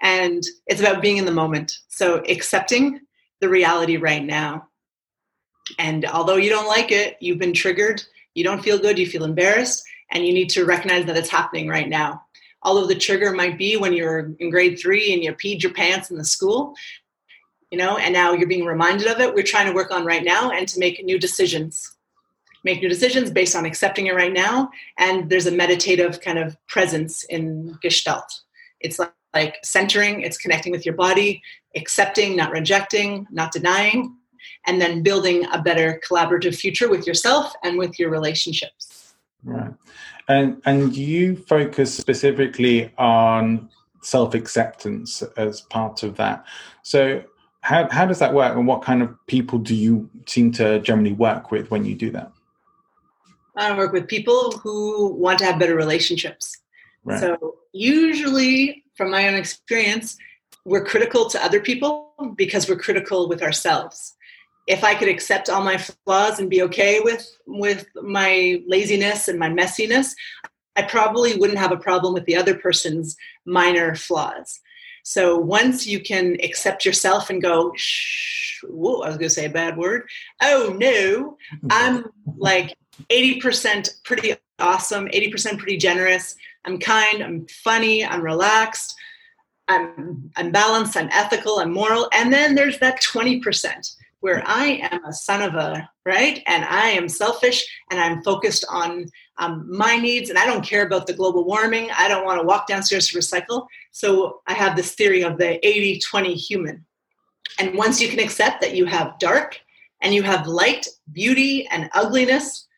[0.00, 1.78] And it's about being in the moment.
[1.88, 3.00] So accepting
[3.40, 4.68] the reality right now
[5.78, 8.02] and although you don't like it, you've been triggered,
[8.34, 11.68] you don't feel good, you feel embarrassed, and you need to recognize that it's happening
[11.68, 12.22] right now.
[12.62, 16.10] Although the trigger might be when you're in grade three and you peed your pants
[16.10, 16.74] in the school,
[17.70, 19.34] you know, and now you're being reminded of it.
[19.34, 21.96] We're trying to work on right now and to make new decisions.
[22.64, 24.70] Make new decisions based on accepting it right now.
[24.98, 28.42] And there's a meditative kind of presence in Gestalt.
[28.80, 31.42] It's like, like centering, it's connecting with your body,
[31.74, 34.14] accepting, not rejecting, not denying,
[34.66, 39.14] and then building a better collaborative future with yourself and with your relationships.
[39.44, 39.72] Right.
[40.28, 43.70] And and you focus specifically on
[44.02, 46.44] self-acceptance as part of that.
[46.82, 47.24] So
[47.60, 51.12] how how does that work and what kind of people do you seem to generally
[51.12, 52.32] work with when you do that?
[53.56, 56.56] I work with people who want to have better relationships.
[57.04, 57.20] Right.
[57.20, 60.16] So usually from my own experience,
[60.64, 64.14] we're critical to other people because we're critical with ourselves
[64.66, 69.38] if I could accept all my flaws and be okay with with my laziness and
[69.38, 70.14] my messiness,
[70.76, 74.60] I probably wouldn't have a problem with the other person's minor flaws.
[75.04, 79.46] So once you can accept yourself and go, shh, whoa, I was going to say
[79.46, 80.08] a bad word.
[80.40, 81.36] Oh no,
[81.70, 82.76] I'm like
[83.10, 86.36] 80% pretty awesome, 80% pretty generous.
[86.64, 88.94] I'm kind, I'm funny, I'm relaxed,
[89.66, 92.08] I'm, I'm balanced, I'm ethical, I'm moral.
[92.12, 96.42] And then there's that 20% where I am a son of a, right?
[96.46, 99.06] And I am selfish and I'm focused on
[99.38, 101.90] um, my needs and I don't care about the global warming.
[101.90, 103.66] I don't want to walk downstairs to recycle.
[103.90, 106.86] So I have this theory of the 80 20 human.
[107.58, 109.60] And once you can accept that you have dark
[110.02, 112.68] and you have light, beauty, and ugliness,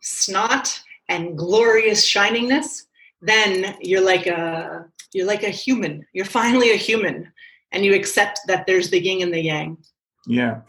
[0.00, 2.86] snot, and glorious shiningness,
[3.22, 6.04] then you're like a you're like a human.
[6.12, 7.32] You're finally a human,
[7.72, 9.78] and you accept that there's the yin and the yang.
[10.26, 10.60] Yeah,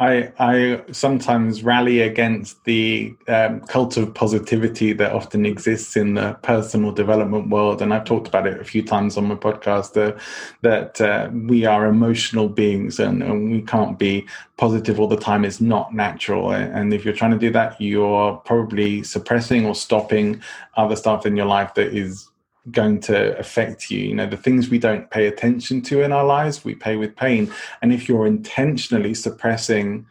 [0.00, 6.34] I I sometimes rally against the um, cult of positivity that often exists in the
[6.42, 9.96] personal development world, and I've talked about it a few times on my podcast.
[9.96, 10.18] Uh,
[10.62, 15.44] that uh, we are emotional beings, and, and, we can't be positive all the time.
[15.44, 20.42] It's not natural, and if you're trying to do that, you're probably suppressing or stopping
[20.76, 22.28] other stuff in your life that is
[22.70, 24.00] going to affect you.
[24.00, 27.16] You know, the things we don't pay attention to in our lives, we pay with
[27.16, 27.52] pain.
[27.82, 30.06] And if you're intentionally suppressing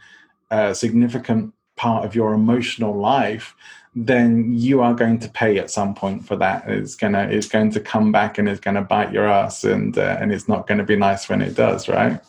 [0.52, 3.56] a significant part of your emotional life,
[3.96, 6.68] then you are going to pay at some point for that.
[6.68, 9.98] It's gonna it's going to come back and it's going to bite your ass, and
[9.98, 12.20] uh, and it's not going to be nice when it does, right?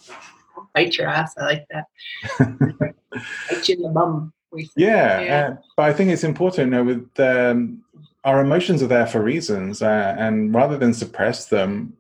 [0.75, 1.35] Bite your ass.
[1.37, 1.87] I like that.
[3.51, 4.33] bite you in the bum.
[4.77, 5.49] Yeah, yeah.
[5.49, 7.83] Uh, but I think it's important, you know, with um,
[8.27, 11.97] our emotions are there for reasons, uh, and rather than suppress them,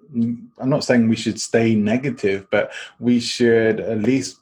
[0.58, 4.38] I'm not saying we should stay negative, but we should at least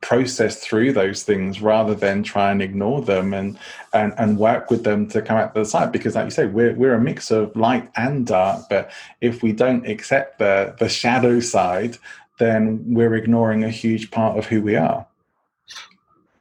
[0.00, 3.58] process through those things rather than try and ignore them and
[3.92, 5.92] and, and work with them to come out the other side.
[5.92, 9.52] Because like you say we're, we're a mix of light and dark but if we
[9.52, 11.96] don't accept the the shadow side
[12.38, 15.06] then we're ignoring a huge part of who we are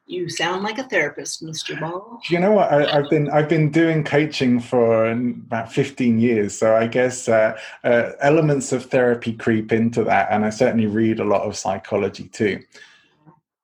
[0.07, 1.79] you sound like a therapist, Mr.
[1.79, 2.19] Ball.
[2.29, 2.71] You know what?
[2.71, 7.57] I, have been I've been doing coaching for about fifteen years, so I guess uh,
[7.83, 12.27] uh, elements of therapy creep into that, and I certainly read a lot of psychology
[12.27, 12.61] too.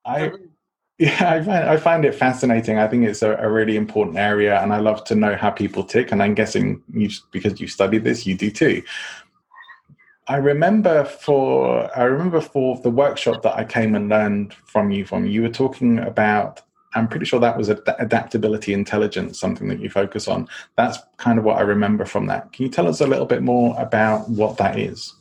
[0.04, 0.32] I
[0.98, 2.78] yeah, I find I find it fascinating.
[2.78, 5.84] I think it's a, a, really important area, and I love to know how people
[5.84, 6.12] tick.
[6.12, 8.82] And I'm guessing you, because you study this, you do too.
[10.28, 15.04] I remember for I remember for the workshop that I came and learned from you
[15.04, 16.60] from you were talking about
[16.94, 20.46] I'm pretty sure that was ad- adaptability intelligence something that you focus on.
[20.76, 22.52] That's kind of what I remember from that.
[22.52, 25.14] Can you tell us a little bit more about what that is?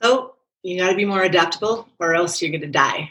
[0.00, 3.10] So you got to be more adaptable or else you're going to die.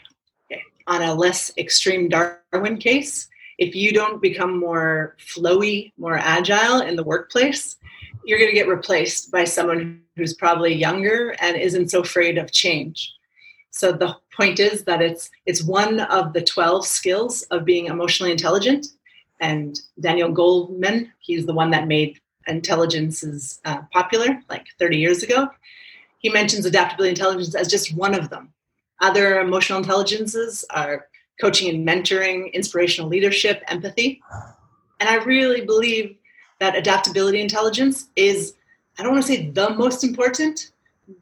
[0.50, 0.62] Okay.
[0.86, 6.96] on a less extreme Darwin case if you don't become more flowy more agile in
[6.96, 7.76] the workplace
[8.24, 12.52] you're going to get replaced by someone who's probably younger and isn't so afraid of
[12.52, 13.12] change.
[13.70, 18.32] So the point is that it's it's one of the 12 skills of being emotionally
[18.32, 18.86] intelligent.
[19.40, 25.48] And Daniel Goleman, he's the one that made intelligences uh, popular like 30 years ago.
[26.18, 28.52] He mentions adaptability intelligence as just one of them.
[29.00, 31.06] Other emotional intelligences are
[31.40, 34.20] coaching and mentoring, inspirational leadership, empathy.
[34.98, 36.16] And I really believe
[36.60, 38.54] that adaptability intelligence is,
[38.98, 40.70] I don't want to say the most important,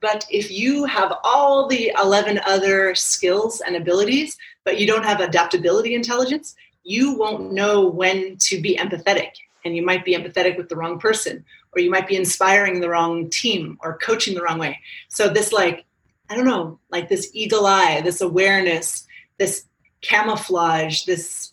[0.00, 5.20] but if you have all the 11 other skills and abilities, but you don't have
[5.20, 9.30] adaptability intelligence, you won't know when to be empathetic.
[9.64, 12.88] And you might be empathetic with the wrong person, or you might be inspiring the
[12.88, 14.78] wrong team or coaching the wrong way.
[15.08, 15.84] So, this, like,
[16.30, 19.06] I don't know, like this eagle eye, this awareness,
[19.38, 19.64] this
[20.00, 21.52] camouflage, this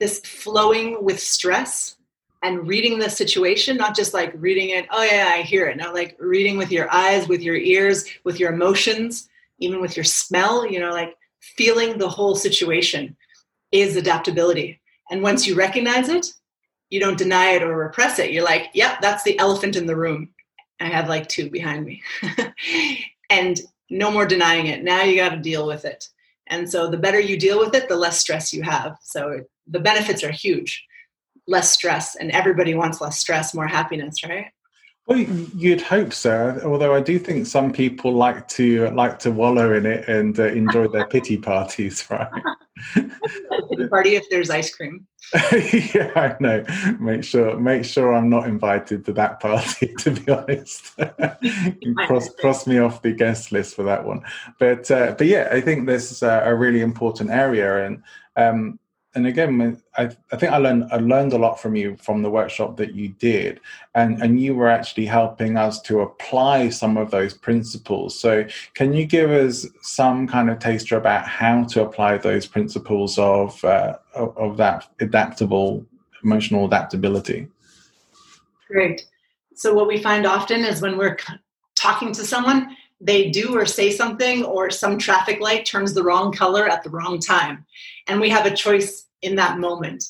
[0.00, 1.96] this flowing with stress
[2.44, 5.78] and reading the situation, not just like reading it, oh yeah, I hear it.
[5.78, 9.30] Not like reading with your eyes, with your ears, with your emotions,
[9.60, 13.16] even with your smell, you know, like feeling the whole situation
[13.72, 14.78] is adaptability.
[15.10, 16.26] And once you recognize it,
[16.90, 18.30] you don't deny it or repress it.
[18.30, 20.28] You're like, yep, that's the elephant in the room.
[20.80, 22.02] I have like two behind me.
[23.30, 24.84] and no more denying it.
[24.84, 26.10] Now you got to deal with it.
[26.48, 28.98] And so the better you deal with it, the less stress you have.
[29.00, 30.84] So the benefits are huge.
[31.46, 34.46] Less stress, and everybody wants less stress, more happiness, right?
[35.06, 36.58] Well, you'd hope so.
[36.64, 40.44] Although I do think some people like to like to wallow in it and uh,
[40.44, 42.30] enjoy their pity parties, right?
[42.94, 45.06] pity party if there's ice cream.
[45.52, 46.64] yeah, I know.
[47.00, 49.94] Make sure make sure I'm not invited to that party.
[49.98, 50.98] To be honest,
[52.06, 54.22] cross cross me off the guest list for that one.
[54.58, 58.02] But uh, but yeah, I think this is a, a really important area, and
[58.36, 58.78] um,
[59.14, 62.30] and again, I, I think I learned I learned a lot from you from the
[62.30, 63.60] workshop that you did,
[63.94, 68.18] and and you were actually helping us to apply some of those principles.
[68.18, 68.44] So,
[68.74, 73.64] can you give us some kind of taster about how to apply those principles of
[73.64, 75.86] uh, of, of that adaptable
[76.24, 77.46] emotional adaptability?
[78.68, 79.06] Great.
[79.54, 81.18] So, what we find often is when we're
[81.76, 86.32] talking to someone, they do or say something, or some traffic light turns the wrong
[86.32, 87.64] color at the wrong time.
[88.06, 90.04] And we have a choice in that moment.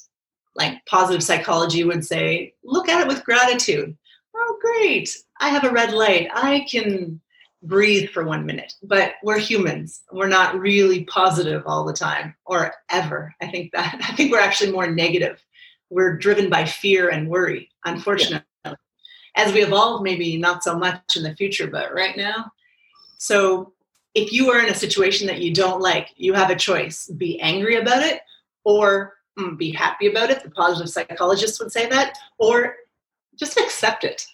[0.55, 3.97] Like positive psychology would say, look at it with gratitude.
[4.36, 5.11] Oh, great.
[5.40, 6.28] I have a red light.
[6.32, 7.20] I can
[7.64, 8.74] breathe for one minute.
[8.82, 10.03] But we're humans.
[10.12, 13.34] We're not really positive all the time or ever.
[13.42, 15.42] I think that I think we're actually more negative.
[15.90, 18.47] We're driven by fear and worry, unfortunately.
[18.64, 18.74] Yeah.
[19.36, 22.53] As we evolve, maybe not so much in the future, but right now.
[23.25, 23.72] So
[24.14, 27.41] if you are in a situation that you don't like, you have a choice be
[27.41, 28.20] angry about it
[28.64, 30.43] or mm, be happy about it.
[30.43, 32.77] The positive psychologist would say that, or
[33.35, 34.27] just accept it.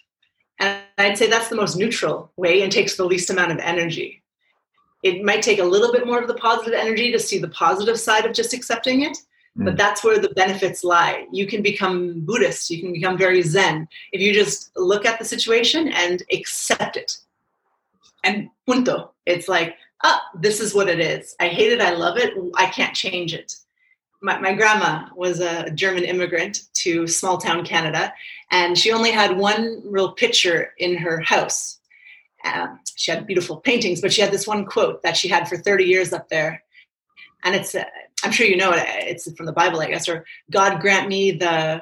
[0.59, 4.23] And I'd say that's the most neutral way and takes the least amount of energy.
[5.03, 7.97] It might take a little bit more of the positive energy to see the positive
[7.97, 9.17] side of just accepting it,
[9.57, 9.63] mm.
[9.63, 11.27] but that's where the benefits lie.
[11.31, 15.23] You can become Buddhist, you can become very Zen if you just look at the
[15.23, 17.15] situation and accept it.
[18.23, 19.11] And punto.
[19.25, 21.35] It's like, ah, this is what it is.
[21.39, 23.53] I hate it, I love it, I can't change it
[24.21, 28.13] my, my grandma was a German immigrant to small town Canada,
[28.51, 31.79] and she only had one real picture in her house.
[32.43, 35.57] Um, she had beautiful paintings, but she had this one quote that she had for
[35.57, 36.63] 30 years up there.
[37.43, 37.83] And it's, uh,
[38.23, 41.31] I'm sure you know it, it's from the Bible, I guess, or God grant me
[41.31, 41.81] the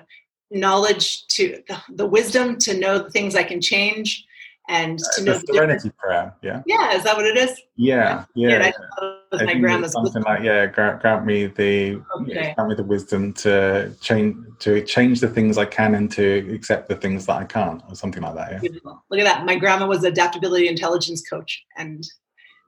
[0.51, 4.25] knowledge to, the, the wisdom to know the things I can change
[4.69, 6.33] and uh, to know the, the serenity prayer.
[6.41, 6.61] Yeah.
[6.65, 7.59] Yeah, is that what it is?
[7.75, 8.49] Yeah, yeah.
[8.49, 8.71] yeah.
[9.01, 12.33] I, I my grandma's something like yeah, grant, grant me the okay.
[12.33, 16.53] yeah, grant me the wisdom to change to change the things I can and to
[16.53, 18.51] accept the things that I can't, or something like that.
[18.53, 18.59] Yeah.
[18.59, 19.03] Beautiful.
[19.09, 19.45] Look at that.
[19.45, 22.07] My grandma was adaptability intelligence coach, and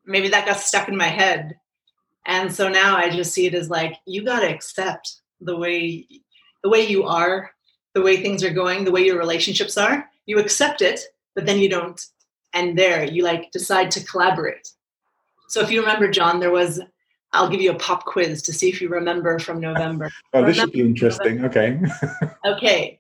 [0.06, 1.56] maybe that got stuck in my head,
[2.26, 6.08] and so now I just see it as like you got to accept the way
[6.64, 7.52] the way you are,
[7.94, 10.10] the way things are going, the way your relationships are.
[10.26, 11.02] You accept it
[11.36, 12.02] but then you don't
[12.54, 13.04] end there.
[13.04, 14.70] You like decide to collaborate.
[15.50, 16.82] So if you remember, John, there was
[17.34, 20.12] I'll give you a pop quiz to see if you remember from November.
[20.34, 21.46] oh, this should be interesting.
[21.46, 21.80] Okay.
[22.46, 23.00] okay.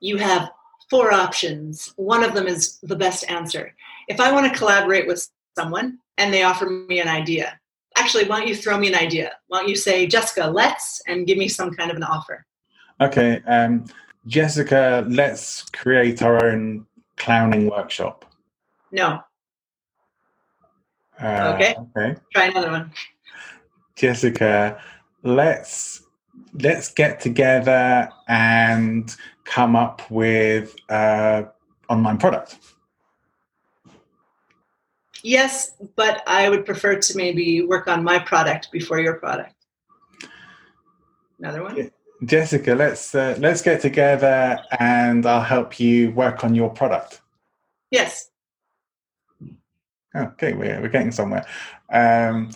[0.00, 0.50] You have
[0.88, 1.92] four options.
[1.96, 3.74] One of them is the best answer.
[4.08, 7.58] If I want to collaborate with someone and they offer me an idea,
[7.96, 9.32] actually, why don't you throw me an idea?
[9.48, 12.46] Why don't you say, Jessica, let's, and give me some kind of an offer?
[13.00, 13.42] Okay.
[13.46, 13.84] Um,
[14.26, 16.86] Jessica, let's create our own
[17.18, 18.24] clowning workshop?
[18.92, 19.20] No.
[21.20, 21.74] Uh, okay.
[21.96, 22.20] Okay.
[22.32, 22.92] Try another one.
[23.96, 24.80] Jessica,
[25.22, 26.02] let's
[26.60, 29.14] let's get together and
[29.44, 31.42] come up with uh
[31.88, 32.58] online product.
[35.24, 39.54] Yes, but I would prefer to maybe work on my product before your product.
[41.40, 41.90] Another one.
[42.24, 47.20] Jessica, let's uh, let's get together and I'll help you work on your product.
[47.90, 48.30] Yes.
[50.14, 51.46] Okay, we're we're getting somewhere.
[51.90, 52.50] Um,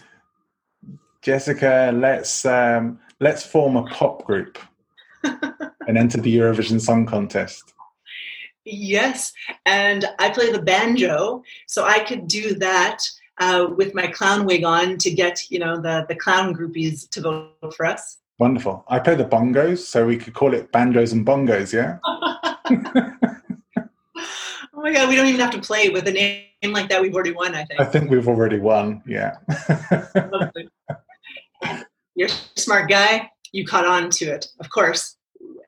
[1.23, 4.59] Jessica, let's um, let's form a pop group
[5.23, 7.73] and enter the Eurovision Song Contest.
[8.65, 9.33] Yes,
[9.65, 12.99] and I play the banjo, so I could do that
[13.39, 17.21] uh, with my clown wig on to get you know the the clown groupies to
[17.21, 18.19] vote for us.
[18.39, 18.85] Wonderful.
[18.89, 21.99] I play the bongos, so we could call it banjos and bongos, yeah?
[24.75, 27.01] oh my God, we don't even have to play with a name like that.
[27.01, 27.81] We've already won, I think.
[27.81, 29.37] I think we've already won, yeah.
[32.15, 33.31] You're a smart guy.
[33.53, 35.17] You caught on to it, of course.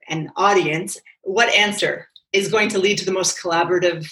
[0.09, 4.11] An audience, what answer is going to lead to the most collaborative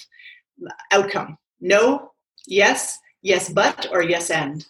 [0.91, 1.37] outcome?
[1.61, 2.13] No,
[2.47, 4.67] yes, yes, but, or yes, and?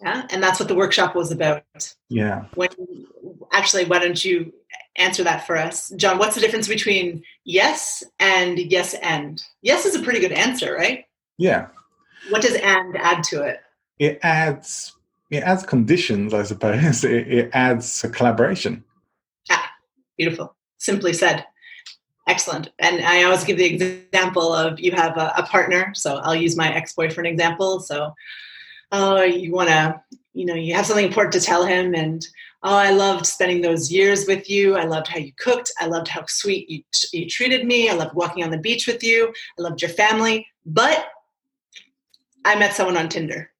[0.00, 1.64] Yeah, and that's what the workshop was about.
[2.08, 2.44] Yeah.
[2.54, 2.68] When
[3.52, 4.52] actually, why don't you
[4.96, 6.18] answer that for us, John?
[6.18, 9.42] What's the difference between yes and yes and?
[9.62, 11.04] Yes is a pretty good answer, right?
[11.38, 11.68] Yeah.
[12.28, 13.60] What does and add to it?
[13.98, 14.96] It adds
[15.30, 17.04] it adds conditions, I suppose.
[17.04, 18.84] It, it adds a collaboration.
[19.50, 19.70] Ah,
[20.16, 20.54] beautiful.
[20.78, 21.44] Simply said.
[22.28, 22.70] Excellent.
[22.80, 25.92] And I always give the example of you have a, a partner.
[25.94, 27.80] So I'll use my ex boyfriend example.
[27.80, 28.12] So
[28.92, 30.00] oh, you want to,
[30.34, 32.26] you know, you have something important to tell him, and
[32.62, 34.76] oh, I loved spending those years with you.
[34.76, 35.72] I loved how you cooked.
[35.80, 36.82] I loved how sweet you,
[37.12, 37.88] you treated me.
[37.88, 39.32] I loved walking on the beach with you.
[39.58, 40.46] I loved your family.
[40.64, 41.06] But
[42.44, 43.50] I met someone on Tinder.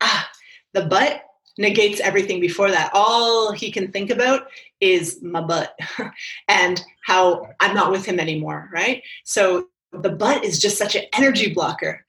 [0.00, 0.28] Ah,
[0.72, 1.22] the but
[1.58, 2.90] negates everything before that.
[2.92, 4.48] All he can think about
[4.80, 5.78] is my butt
[6.48, 9.02] and how I'm not with him anymore, right?
[9.24, 12.04] So the butt is just such an energy blocker.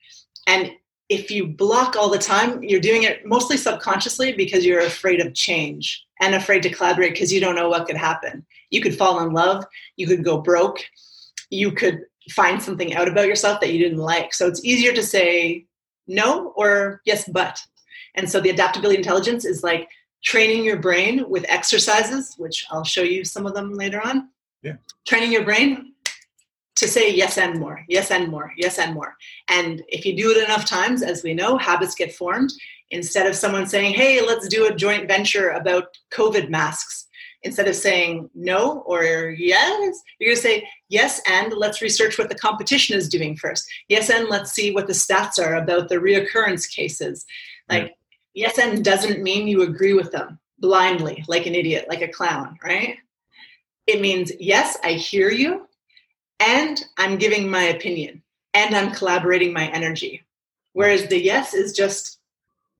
[0.46, 0.72] And
[1.08, 5.34] if you block all the time, you're doing it mostly subconsciously because you're afraid of
[5.34, 8.44] change and afraid to collaborate because you don't know what could happen.
[8.70, 9.64] You could fall in love,
[9.96, 10.84] you could go broke,
[11.50, 12.00] you could
[12.30, 14.34] find something out about yourself that you didn't like.
[14.34, 15.64] So it's easier to say
[16.06, 17.58] no or yes, but.
[18.14, 19.88] And so the adaptability intelligence is like
[20.24, 24.28] training your brain with exercises, which I'll show you some of them later on.
[24.62, 24.76] Yeah.
[25.06, 25.94] Training your brain
[26.78, 29.14] to say yes and more, yes and more, yes and more.
[29.48, 32.52] And if you do it enough times, as we know, habits get formed.
[32.90, 37.06] Instead of someone saying, hey, let's do a joint venture about COVID masks,
[37.42, 42.28] instead of saying no or yes, you're going to say yes and let's research what
[42.28, 43.68] the competition is doing first.
[43.88, 47.26] Yes and let's see what the stats are about the reoccurrence cases.
[47.68, 47.94] Like,
[48.34, 52.58] yes and doesn't mean you agree with them blindly, like an idiot, like a clown,
[52.64, 52.96] right?
[53.86, 55.67] It means, yes, I hear you
[56.40, 58.22] and I'm giving my opinion
[58.54, 60.24] and I'm collaborating my energy.
[60.72, 62.18] Whereas the yes is just,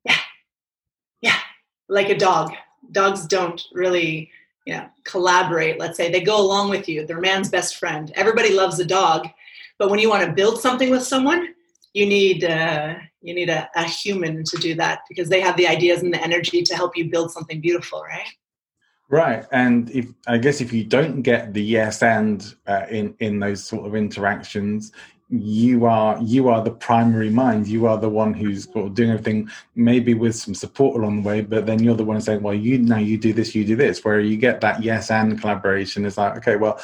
[0.05, 0.19] yeah,
[1.21, 1.39] yeah,
[1.89, 2.53] like a dog.
[2.93, 4.31] Dogs don't really,
[4.67, 5.79] you know, collaborate.
[5.79, 7.07] Let's say they go along with you.
[7.07, 8.13] They're man's best friend.
[8.15, 9.27] Everybody loves a dog,
[9.79, 11.55] but when you want to build something with someone,
[11.95, 15.67] you need uh, you need a, a human to do that because they have the
[15.67, 18.29] ideas and the energy to help you build something beautiful, right?
[19.11, 23.39] Right, and if I guess if you don't get the yes and uh, in in
[23.39, 24.93] those sort of interactions,
[25.31, 27.69] you are you are the primary mind.
[27.69, 31.41] You are the one who's doing everything, maybe with some support along the way.
[31.41, 34.05] But then you're the one saying, "Well, you now you do this, you do this."
[34.05, 36.79] Where you get that yes and collaboration is like, okay, well,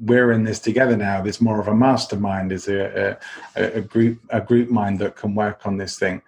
[0.00, 1.20] we're in this together now.
[1.20, 2.52] There's more of a mastermind.
[2.52, 3.18] Is a,
[3.56, 6.22] a, a group a group mind that can work on this thing.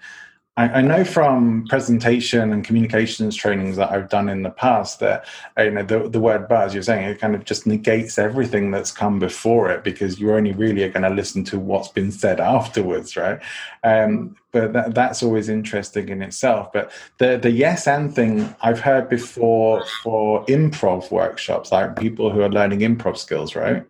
[0.57, 5.27] I, I, know from presentation and communications trainings that I've done in the past that
[5.59, 8.93] you know the, the word buzz you're saying it kind of just negates everything that's
[8.93, 12.39] come before it because you only really are going to listen to what's been said
[12.39, 13.41] afterwards, right?
[13.83, 16.73] Um, but that, that's always interesting in itself.
[16.73, 22.43] But the the yes and thing I've heard before for improv workshops, like people who
[22.43, 23.85] are learning improv skills, right?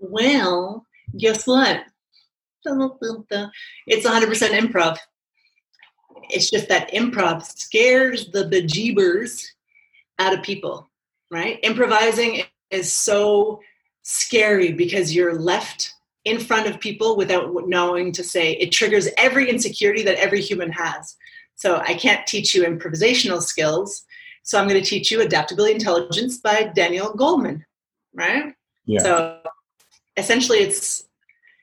[0.00, 0.84] Well,
[1.16, 1.84] guess what?
[2.64, 4.98] It's 100% improv
[6.30, 9.46] it's just that improv scares the bejeebers
[10.18, 10.88] out of people,
[11.30, 11.58] right?
[11.62, 13.60] Improvising is so
[14.02, 15.92] scary because you're left
[16.24, 18.52] in front of people without knowing to say.
[18.52, 21.16] It triggers every insecurity that every human has.
[21.54, 24.04] So I can't teach you improvisational skills.
[24.42, 27.64] So I'm going to teach you adaptability intelligence by Daniel Goleman,
[28.14, 28.54] right?
[28.84, 29.02] Yeah.
[29.02, 29.40] So
[30.16, 31.04] essentially, it's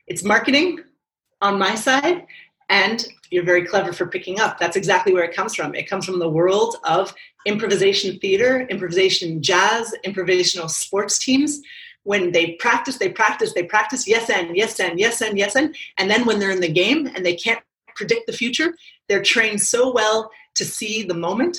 [0.06, 0.80] it's marketing
[1.40, 2.26] on my side
[2.68, 4.58] and you're very clever for picking up.
[4.58, 5.74] That's exactly where it comes from.
[5.74, 7.14] It comes from the world of
[7.46, 11.60] improvisation theater, improvisation jazz, improvisational sports teams.
[12.04, 15.74] When they practice, they practice, they practice, yes and, yes and, yes and, yes and.
[15.98, 17.60] And then when they're in the game and they can't
[17.96, 18.74] predict the future,
[19.08, 21.58] they're trained so well to see the moment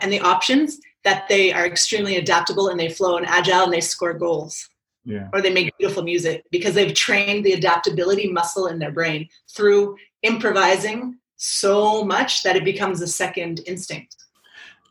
[0.00, 3.80] and the options that they are extremely adaptable and they flow and agile and they
[3.80, 4.68] score goals.
[5.04, 5.28] Yeah.
[5.34, 9.96] Or they make beautiful music because they've trained the adaptability muscle in their brain through
[10.24, 14.24] improvising so much that it becomes a second instinct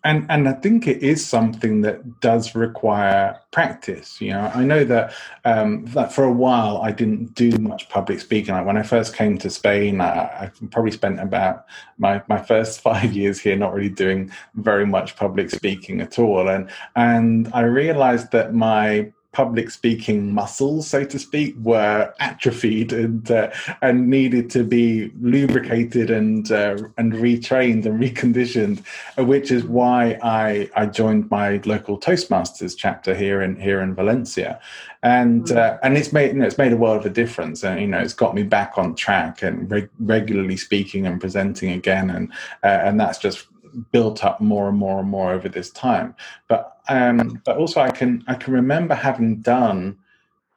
[0.03, 4.19] and and I think it is something that does require practice.
[4.19, 5.13] You know, I know that
[5.45, 8.53] um, that for a while I didn't do much public speaking.
[8.53, 11.65] Like when I first came to Spain, I, I, probably spent about
[11.97, 16.49] my my first five years here not really doing very much public speaking at all.
[16.49, 23.29] And and I realized that my public speaking muscles, so to speak, were atrophied and
[23.29, 28.83] uh, and needed to be lubricated and uh, and retrained and reconditioned,
[29.17, 33.95] uh, which is why I I joined my local Toastmasters chapter here in here in
[33.95, 34.61] Valencia,
[35.01, 35.57] and mm.
[35.57, 37.87] uh, and it's made you know, it's made a world of a difference, and you
[37.87, 42.31] know it's got me back on track and reg- regularly speaking and presenting again, and
[42.63, 43.47] uh, and that's just
[43.91, 46.15] built up more and more and more over this time.
[46.47, 49.97] But um, but also I can I can remember having done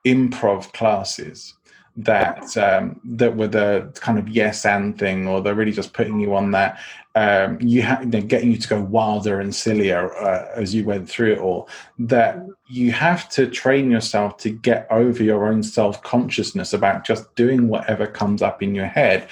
[0.04, 1.54] improv classes
[1.96, 6.20] that um, that were the kind of yes and thing, or they're really just putting
[6.20, 6.78] you on that.
[7.14, 11.08] Um, you have they're getting you to go wilder and sillier uh, as you went
[11.08, 11.68] through it all.
[11.98, 12.38] That
[12.68, 17.68] you have to train yourself to get over your own self consciousness about just doing
[17.68, 19.28] whatever comes up in your head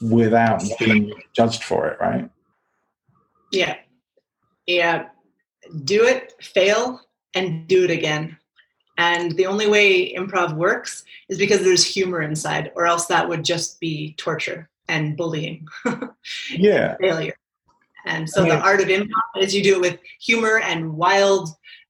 [0.00, 2.28] without being judged for it, right?
[3.52, 3.76] Yeah.
[4.66, 5.08] Yeah.
[5.84, 7.00] Do it, fail,
[7.34, 8.36] and do it again.
[8.98, 13.44] And the only way improv works is because there's humor inside, or else that would
[13.44, 15.66] just be torture and bullying.
[16.50, 16.96] yeah.
[17.00, 17.36] Failure.
[18.04, 18.56] And so yeah.
[18.56, 21.48] the art of improv is you do it with humor and wild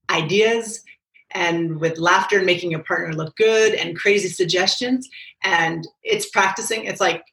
[0.09, 0.83] ideas
[1.31, 5.09] and with laughter and making your partner look good and crazy suggestions.
[5.43, 7.25] And it's practicing, it's like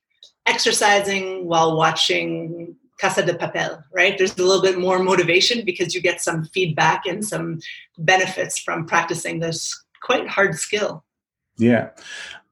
[0.46, 4.16] exercising while watching Casa de Papel, right?
[4.18, 7.60] There's a little bit more motivation because you get some feedback and some
[7.98, 11.04] benefits from practicing this quite hard skill.
[11.56, 11.90] Yeah.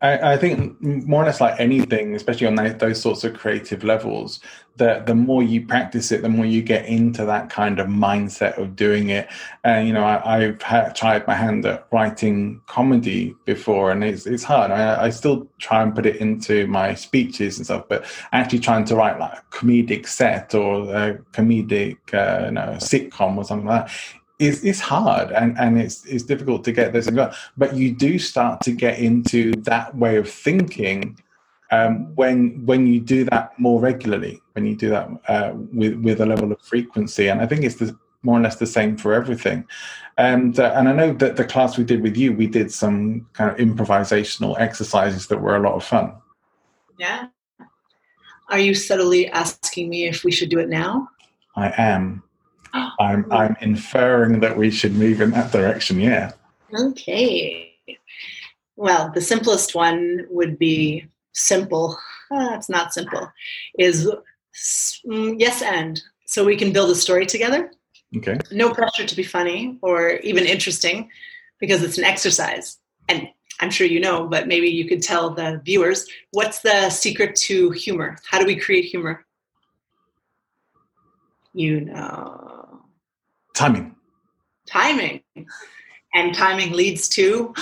[0.00, 4.38] I, I, think more or less like anything, especially on those sorts of creative levels,
[4.76, 8.56] that the more you practice it, the more you get into that kind of mindset
[8.58, 9.28] of doing it.
[9.64, 14.44] And you know, I, have tried my hand at writing comedy before, and it's it's
[14.44, 14.70] hard.
[14.70, 18.84] I, I, still try and put it into my speeches and stuff, but actually trying
[18.84, 23.66] to write like a comedic set or a comedic, uh, you know, sitcom or something
[23.66, 23.94] like that
[24.38, 27.08] is is hard and and it's it's difficult to get this
[27.56, 31.18] but you do start to get into that way of thinking
[31.70, 36.20] um, when when you do that more regularly when you do that uh, with with
[36.20, 37.28] a level of frequency.
[37.28, 39.64] And i think it's the, more or less the same for everything.
[40.16, 43.26] And uh, and i know that the class we did with you we did some
[43.32, 46.14] kind of improvisational exercises that were a lot of fun.
[46.98, 47.28] Yeah.
[48.50, 51.08] Are you subtly asking me if we should do it now?
[51.54, 52.22] I am
[52.72, 56.00] I'm I'm inferring that we should move in that direction.
[56.00, 56.32] Yeah.
[56.74, 57.74] Okay.
[58.76, 61.98] Well, the simplest one would be simple.
[62.30, 63.30] Uh, it's not simple.
[63.78, 64.10] Is
[65.06, 67.72] mm, yes and so we can build a story together.
[68.16, 68.38] Okay.
[68.52, 71.10] No pressure to be funny or even interesting,
[71.58, 72.78] because it's an exercise.
[73.08, 73.28] And
[73.60, 77.70] I'm sure you know, but maybe you could tell the viewers what's the secret to
[77.70, 78.16] humor?
[78.30, 79.24] How do we create humor?
[81.54, 82.57] You know.
[83.54, 83.94] Timing.
[84.66, 85.22] Timing.
[86.14, 87.54] And timing leads to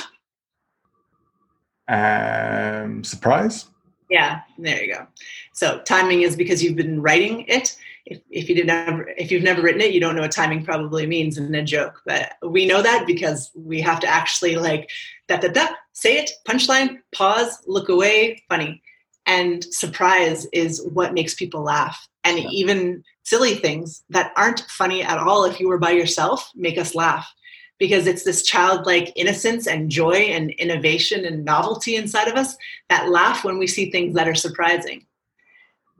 [1.88, 3.66] um, surprise.
[4.10, 5.06] Yeah, there you go.
[5.52, 7.76] So timing is because you've been writing it.
[8.04, 10.64] If, if you did never, if you've never written it, you don't know what timing
[10.64, 12.02] probably means in a joke.
[12.06, 14.90] But we know that because we have to actually like
[15.26, 18.80] da da da say it, punchline, pause, look away, funny,
[19.26, 22.06] and surprise is what makes people laugh.
[22.26, 26.76] And even silly things that aren't funny at all if you were by yourself make
[26.76, 27.32] us laugh
[27.78, 32.56] because it's this childlike innocence and joy and innovation and novelty inside of us
[32.88, 35.04] that laugh when we see things that are surprising.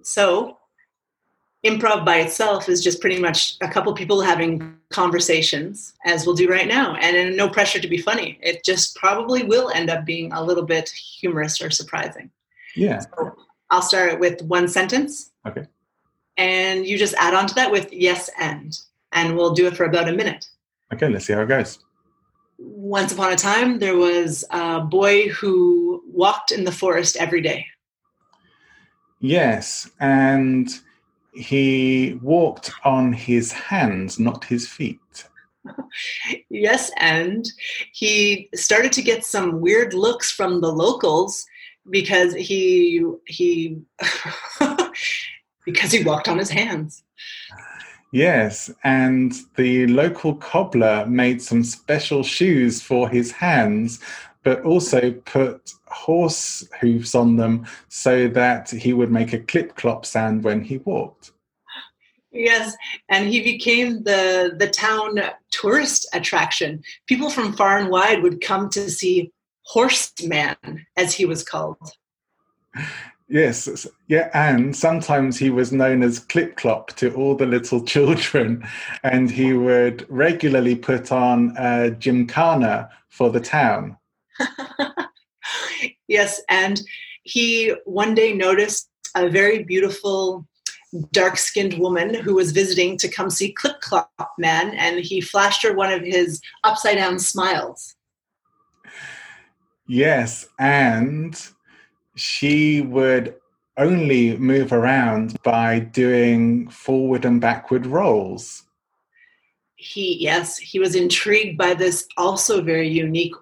[0.03, 0.59] So,
[1.65, 6.49] improv by itself is just pretty much a couple people having conversations, as we'll do
[6.49, 8.39] right now, and no pressure to be funny.
[8.43, 12.31] It just probably will end up being a little bit humorous or surprising.
[12.75, 13.01] Yeah.
[13.01, 13.37] So
[13.71, 15.33] I'll start with one sentence.
[15.47, 15.67] Okay
[16.37, 18.79] and you just add on to that with yes and
[19.13, 20.49] and we'll do it for about a minute.
[20.93, 21.79] Okay let's see how it goes.
[22.59, 27.67] Once upon a time there was a boy who walked in the forest every day.
[29.21, 30.69] Yes and
[31.33, 35.01] he walked on his hands not his feet.
[36.49, 37.45] Yes and
[37.93, 41.45] he started to get some weird looks from the locals
[41.91, 43.81] because he he
[45.67, 47.03] because he walked on his hands.
[48.13, 54.01] Yes, and the local cobbler made some special shoes for his hands,
[54.43, 60.07] but also put horse hooves on them so that he would make a clip clop
[60.07, 61.33] sound when he walked.
[62.31, 62.75] Yes,
[63.09, 66.83] and he became the the town tourist attraction.
[67.07, 71.91] People from far and wide would come to see Horseman, as he was called.
[73.29, 78.67] Yes, yeah, and sometimes he was known as Clip Clop to all the little children,
[79.03, 83.97] and he would regularly put on uh, gymkhana for the town.
[86.09, 86.81] yes, and
[87.25, 90.47] he one day noticed a very beautiful
[91.11, 95.65] dark skinned woman who was visiting to come see Clip Clop Man, and he flashed
[95.65, 97.97] her one of his upside down smiles.
[99.89, 101.37] Yes, and
[102.17, 103.37] she would
[103.77, 108.65] only move around by doing forward and backward rolls.
[109.77, 113.35] He, yes, he was intrigued by this also very unique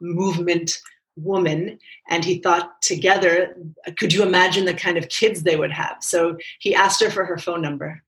[0.00, 0.78] movement
[1.16, 1.78] woman
[2.08, 3.54] and he thought together
[3.98, 5.98] could you imagine the kind of kids they would have?
[6.00, 8.02] So he asked her for her phone number.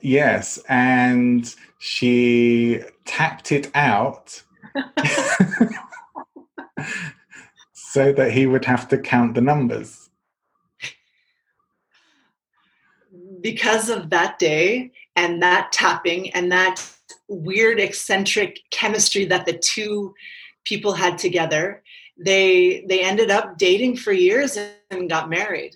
[0.00, 4.42] Yes and she tapped it out
[7.90, 10.10] so that he would have to count the numbers.
[13.40, 16.76] Because of that day and that tapping and that
[17.26, 20.14] weird eccentric chemistry that the two
[20.64, 21.82] people had together
[22.16, 24.58] they they ended up dating for years
[24.90, 25.74] and got married.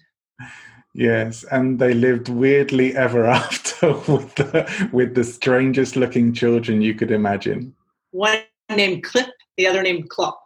[0.95, 6.95] Yes and they lived weirdly ever after with the with the strangest looking children you
[6.95, 7.75] could imagine.
[8.11, 10.44] One named clip the other named clop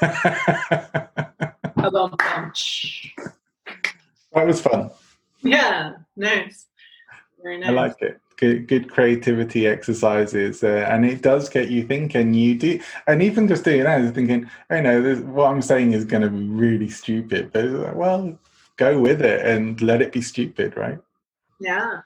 [0.00, 1.66] that
[4.34, 4.90] was fun
[5.42, 6.66] yeah nice
[7.42, 11.86] very nice i like it good, good creativity exercises, uh, and it does get you
[11.86, 12.34] thinking.
[12.34, 15.92] You do, and even just doing that is thinking, oh no, this, what I'm saying
[15.92, 18.36] is going to be really stupid, but like, well,
[18.76, 20.98] go with it and let it be stupid, right?
[21.60, 22.00] Yeah.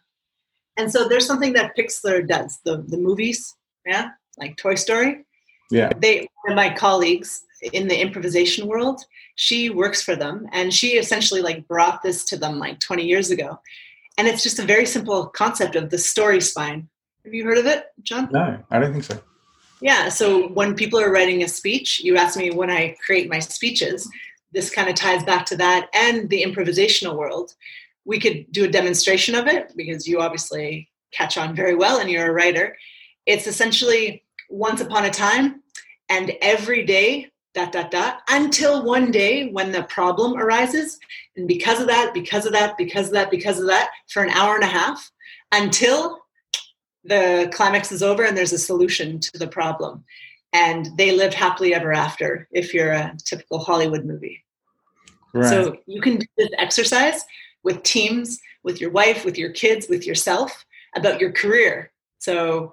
[0.77, 3.55] And so there's something that Pixar does the the movies,
[3.87, 5.25] yeah, like Toy Story.
[5.71, 5.91] Yeah.
[5.97, 9.03] They my colleagues in the improvisation world
[9.35, 13.31] she works for them and she essentially like brought this to them like 20 years
[13.31, 13.59] ago
[14.19, 16.89] and it's just a very simple concept of the story spine.
[17.25, 18.29] Have you heard of it, John?
[18.33, 19.21] No, I don't think so.
[19.81, 23.41] Yeah, so when people are writing a speech, you ask me when I create my
[23.41, 24.11] speeches,
[24.53, 27.53] this kind of ties back to that and the improvisational world.
[28.07, 32.11] We could do a demonstration of it because you obviously catch on very well and
[32.11, 32.77] you're a writer.
[33.27, 35.63] It's essentially once upon a time,
[36.09, 41.01] and every day dot dot dot until one day when the problem arises.
[41.37, 44.31] And because of that because of that because of that because of that for an
[44.31, 45.11] hour and a half
[45.53, 46.21] until
[47.03, 50.05] the climax is over and there's a solution to the problem.
[50.53, 54.45] And they live happily ever after if you're a typical hollywood movie.
[55.33, 55.49] Right.
[55.49, 57.25] so you can do this exercise
[57.63, 61.91] with teams with your wife with your kids with yourself about your career.
[62.19, 62.73] So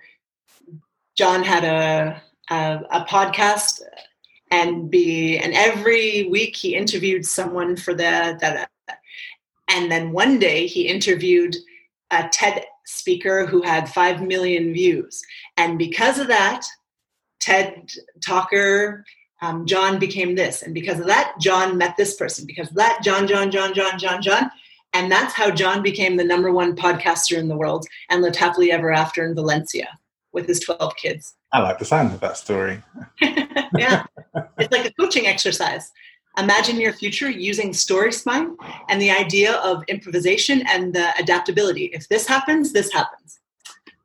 [1.18, 3.82] john had a, a, a podcast
[4.54, 8.70] and be and every week he interviewed someone for the that
[9.68, 11.56] and then one day he interviewed
[12.12, 15.24] a ted speaker who had 5 million views.
[15.58, 16.64] And because of that
[17.40, 17.90] ted
[18.24, 19.04] talker
[19.42, 20.62] um, john became this.
[20.62, 22.46] And because of that john met this person.
[22.46, 24.52] Because of that john john john john john john.
[24.94, 28.72] And that's how john became the number one podcaster in the world and lived happily
[28.72, 29.88] ever after in valencia
[30.34, 32.82] with his 12 kids I like the sound of that story.
[33.22, 34.06] yeah,
[34.58, 35.92] it's like a coaching exercise.
[36.40, 38.58] Imagine your future using story spine
[38.90, 41.86] and the idea of improvisation and the adaptability.
[41.94, 43.40] If this happens, this happens.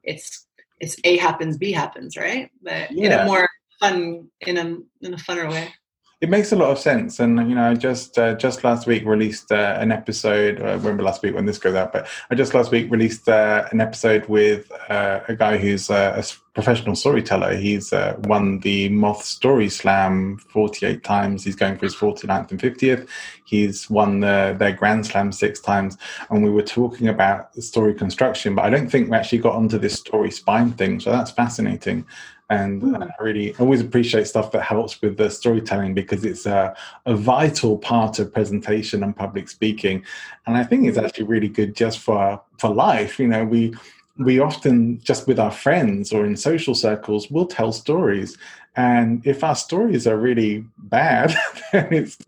[0.04, 0.46] It's
[0.78, 2.50] it's A happens, B happens, right?
[2.62, 3.06] But yeah.
[3.06, 3.48] in a more
[3.80, 4.64] fun, in a
[5.06, 5.72] in a funner way
[6.20, 7.20] it makes a lot of sense.
[7.20, 11.02] And you know i just uh, just last week released uh, an episode i remember
[11.02, 14.26] last week when this goes out but i just last week released uh, an episode
[14.28, 17.54] with uh, a guy who's uh, a professional storyteller.
[17.54, 21.44] He's uh, won the moth story slam 48 times.
[21.44, 23.08] He's going for his 49th and 50th
[23.44, 25.96] he's won the, their grand slam six times.
[26.28, 29.78] And we were talking about story construction but i don't think we actually got onto
[29.78, 31.00] this story spine thing.
[31.00, 32.04] So that's fascinating
[32.50, 33.02] and mm.
[33.02, 36.74] I really always appreciate stuff that helps with the storytelling because it's a,
[37.04, 40.04] a, vital part of presentation and public speaking
[40.46, 41.04] and i think it's hmm.
[41.04, 43.74] actually really good just for for life you know we
[44.18, 48.36] we often just with our friends or in social circles will tell stories
[48.76, 51.34] and if our stories are really bad
[51.72, 52.18] then it's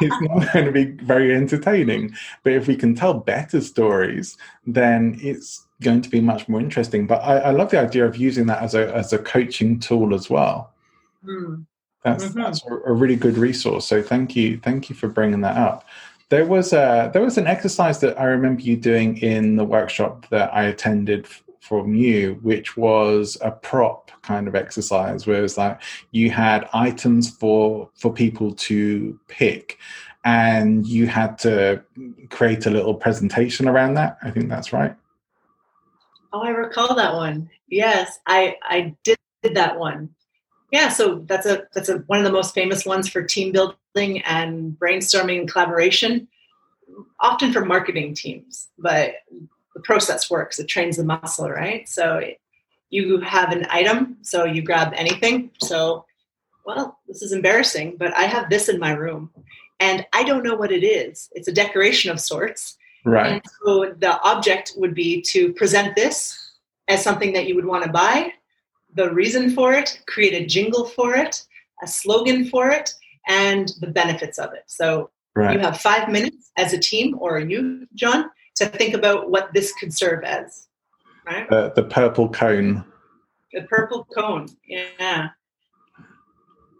[0.00, 4.36] it's not going to be very entertaining but if we can tell better stories
[4.66, 7.06] then it's going to be much more interesting.
[7.06, 10.14] But I, I love the idea of using that as a as a coaching tool
[10.14, 10.72] as well.
[11.24, 11.66] Mm.
[12.02, 12.40] That's mm-hmm.
[12.40, 13.86] that's a really good resource.
[13.86, 15.86] So thank you, thank you for bringing that up.
[16.28, 20.26] There was a there was an exercise that I remember you doing in the workshop
[20.30, 21.26] that I attended
[21.60, 25.80] from you, which was a prop kind of exercise, where it's like
[26.10, 29.78] you had items for for people to pick,
[30.24, 31.82] and you had to
[32.30, 34.18] create a little presentation around that.
[34.22, 34.94] I think that's right.
[36.32, 37.50] Oh, I recall that one.
[37.68, 39.18] Yes, I I did
[39.54, 40.10] that one.
[40.72, 44.22] Yeah, so that's a that's a one of the most famous ones for team building
[44.22, 46.28] and brainstorming and collaboration,
[47.20, 48.68] often for marketing teams.
[48.78, 49.14] But
[49.74, 51.88] the process works; it trains the muscle, right?
[51.88, 52.20] So
[52.90, 55.50] you have an item, so you grab anything.
[55.62, 56.04] So,
[56.66, 59.30] well, this is embarrassing, but I have this in my room,
[59.78, 61.28] and I don't know what it is.
[61.32, 62.76] It's a decoration of sorts.
[63.04, 63.32] Right.
[63.32, 66.36] And so the object would be to present this
[66.88, 68.32] as something that you would want to buy,
[68.94, 71.44] the reason for it, create a jingle for it,
[71.82, 72.92] a slogan for it,
[73.28, 74.64] and the benefits of it.
[74.66, 75.52] So right.
[75.52, 78.30] you have five minutes as a team or you, John,
[78.60, 80.68] to think about what this could serve as.
[81.26, 81.50] Right?
[81.50, 82.84] Uh, the purple cone.
[83.52, 85.30] The purple cone, yeah.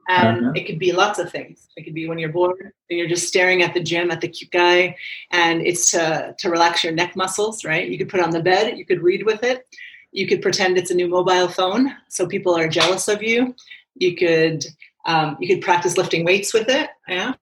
[0.08, 0.52] And uh-huh.
[0.56, 1.68] it could be lots of things.
[1.76, 4.28] It could be when you're bored and you're just staring at the gym at the
[4.28, 4.96] cute guy,
[5.30, 7.88] and it's to to relax your neck muscles, right?
[7.88, 9.66] You could put on the bed, you could read with it,
[10.10, 13.54] you could pretend it's a new mobile phone, so people are jealous of you.
[13.94, 14.64] You could
[15.06, 16.90] um, you could practice lifting weights with it.
[17.06, 17.34] Yeah.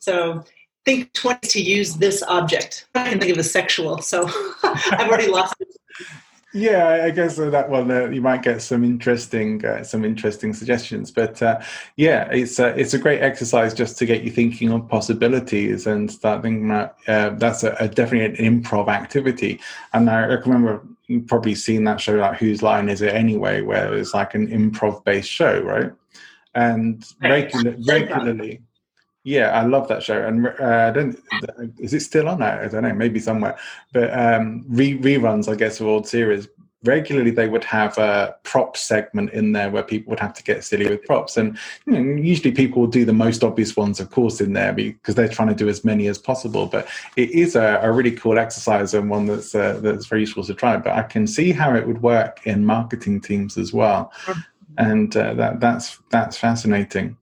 [0.00, 0.44] So
[0.86, 2.86] think twice to use this object.
[2.94, 4.30] I can think of a sexual, so
[4.62, 5.68] I've already lost it.
[6.54, 11.10] Yeah, I guess that one uh, you might get some interesting uh, some interesting suggestions.
[11.10, 11.60] But uh,
[11.96, 16.10] yeah, it's a, it's a great exercise just to get you thinking of possibilities and
[16.10, 16.96] start thinking about.
[17.06, 19.60] Uh, that's a, a, definitely an improv activity.
[19.92, 23.94] And I remember you've probably seen that show like Whose Line Is It Anyway, where
[23.94, 25.92] it's like an improv based show, right?
[26.54, 28.62] And regular, regularly.
[29.26, 31.18] Yeah, I love that show, and uh, I don't.
[31.80, 32.42] Is it still on?
[32.42, 33.58] I don't know, maybe somewhere.
[33.92, 36.46] But um, re- reruns, I guess, of old series.
[36.84, 40.62] Regularly, they would have a prop segment in there where people would have to get
[40.62, 44.12] silly with props, and you know, usually people will do the most obvious ones, of
[44.12, 46.66] course, in there because they're trying to do as many as possible.
[46.66, 50.44] But it is a, a really cool exercise and one that's uh, that's very useful
[50.44, 50.76] to try.
[50.76, 54.12] But I can see how it would work in marketing teams as well,
[54.78, 57.16] and uh, that that's that's fascinating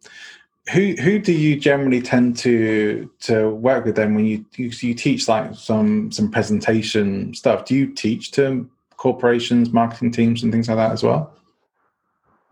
[0.73, 4.95] who who do you generally tend to to work with then when you you, you
[4.95, 7.67] teach like some some presentation stuff?
[7.67, 11.33] Do you teach to corporations marketing teams and things like that as well?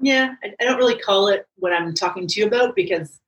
[0.01, 3.21] Yeah i, I don't really call it what i'm talking to you about because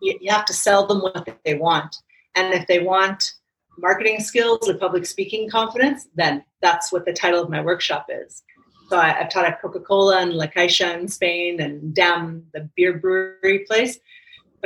[0.00, 1.96] you, you have to sell them what they want.
[2.34, 3.32] And if they want
[3.78, 8.42] marketing skills or public speaking confidence then that's what the title of my workshop is.
[8.88, 12.94] So I, have taught at Coca-Cola and La Caixa in Spain and Damm, the beer
[12.94, 13.98] brewery place.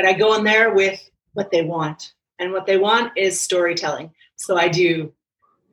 [0.00, 0.98] But I go in there with
[1.34, 2.14] what they want.
[2.38, 4.10] And what they want is storytelling.
[4.36, 5.12] So I do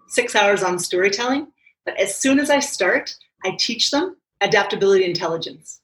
[0.09, 1.47] six hours on storytelling.
[1.86, 3.15] But as soon as I start,
[3.45, 5.80] I teach them adaptability intelligence.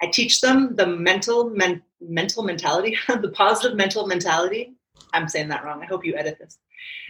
[0.00, 4.72] I teach them the mental men, mental mentality, the positive mental mentality.
[5.12, 5.82] I'm saying that wrong.
[5.82, 6.58] I hope you edit this.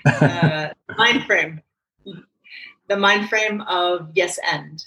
[0.20, 1.62] Uh, mind frame
[2.88, 4.84] the mind frame of yes and.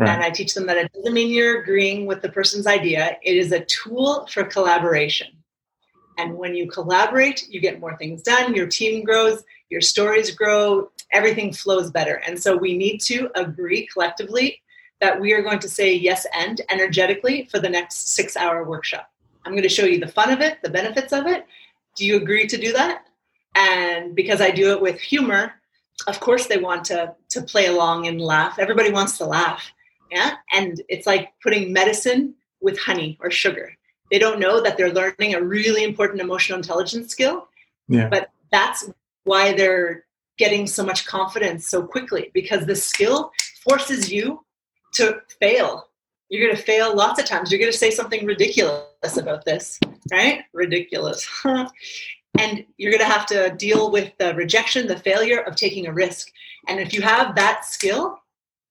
[0.00, 0.08] Right.
[0.08, 3.18] And I teach them that it doesn't mean you're agreeing with the person's idea.
[3.22, 5.28] It is a tool for collaboration.
[6.16, 10.90] And when you collaborate, you get more things done, your team grows, your stories grow,
[11.12, 12.22] everything flows better.
[12.26, 14.62] And so we need to agree collectively
[15.02, 19.10] that we are going to say yes and energetically for the next six hour workshop.
[19.44, 21.44] I'm going to show you the fun of it, the benefits of it.
[21.94, 23.04] Do you agree to do that?
[23.54, 25.60] And because I do it with humor,
[26.06, 29.70] of course they want to to play along and laugh everybody wants to laugh
[30.10, 33.72] yeah and it's like putting medicine with honey or sugar.
[34.10, 37.48] They don't know that they're learning a really important emotional intelligence skill
[37.88, 38.08] yeah.
[38.08, 38.90] but that's
[39.24, 40.04] why they're
[40.36, 43.30] getting so much confidence so quickly because the skill
[43.62, 44.44] forces you
[44.94, 45.86] to fail.
[46.28, 47.50] You're going to fail lots of times.
[47.50, 49.78] You're going to say something ridiculous about this
[50.10, 50.44] right?
[50.52, 51.28] Ridiculous.
[52.38, 55.92] And you're going to have to deal with the rejection, the failure of taking a
[55.92, 56.28] risk.
[56.68, 58.20] And if you have that skill,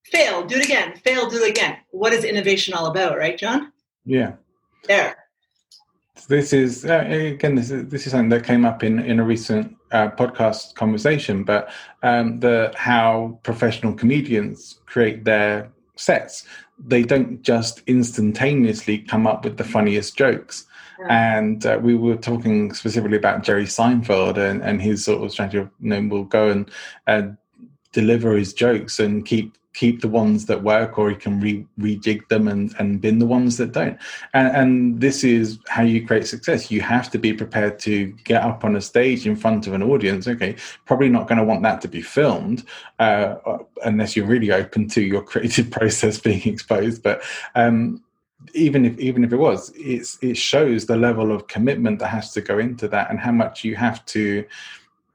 [0.03, 1.77] fail, do it again, fail, do it again.
[1.91, 3.71] What is innovation all about, right, John?
[4.05, 4.33] Yeah.
[4.85, 5.15] There.
[6.27, 7.55] This is uh, again.
[7.55, 11.43] This is this is something that came up in in a recent uh, podcast conversation.
[11.43, 11.71] But
[12.03, 16.45] um, the how professional comedians create their sets.
[16.77, 20.65] They don't just instantaneously come up with the funniest jokes
[21.07, 25.59] and uh, we were talking specifically about Jerry Seinfeld and, and his sort of strategy
[25.59, 26.69] of, you know, we'll go and
[27.07, 27.23] uh,
[27.93, 32.27] deliver his jokes and keep keep the ones that work or you can re- rejig
[32.27, 33.97] them and, and bin the ones that don't.
[34.33, 36.71] And, and this is how you create success.
[36.71, 39.83] You have to be prepared to get up on a stage in front of an
[39.83, 40.27] audience.
[40.27, 40.55] Okay
[40.85, 42.65] probably not going to want that to be filmed
[42.97, 43.35] uh,
[43.85, 47.03] unless you're really open to your creative process being exposed.
[47.03, 47.21] But
[47.55, 48.03] um,
[48.53, 52.31] even if even if it was it's it shows the level of commitment that has
[52.33, 54.45] to go into that and how much you have to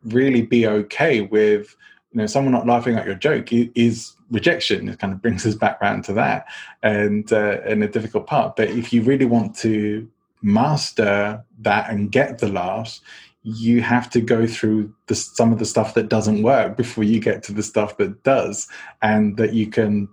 [0.05, 1.75] really be okay with
[2.13, 5.55] you know someone not laughing at your joke is rejection it kind of brings us
[5.55, 6.47] back around to that
[6.83, 10.09] and uh, and a difficult part but if you really want to
[10.43, 13.01] master that and get the laughs
[13.43, 17.21] you have to go through the, some of the stuff that doesn't work before you
[17.21, 18.67] get to the stuff that does
[19.03, 20.09] and that you can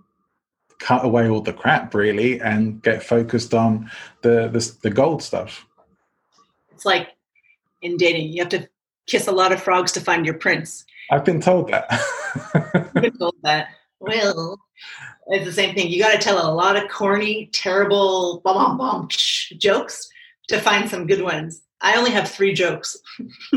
[0.78, 3.90] cut away all the crap really and get focused on
[4.22, 5.66] the the, the gold stuff
[6.72, 7.08] it's like
[7.80, 8.68] in dating you have to
[9.06, 11.90] kiss a lot of frogs to find your prince I've been told that.
[12.94, 13.68] been told that.
[14.02, 14.58] Well,
[15.28, 15.90] it's the same thing.
[15.90, 20.08] You got to tell a lot of corny, terrible, bum, bum, bum, jokes
[20.48, 21.62] to find some good ones.
[21.80, 22.96] I only have three jokes.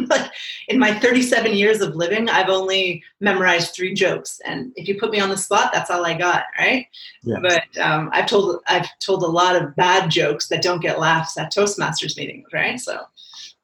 [0.67, 5.11] In my 37 years of living, I've only memorized three jokes, and if you put
[5.11, 6.87] me on the spot, that's all I got, right?
[7.23, 7.37] Yeah.
[7.41, 11.37] But um, I've told I've told a lot of bad jokes that don't get laughs
[11.37, 12.79] at Toastmasters meetings, right?
[12.79, 12.99] So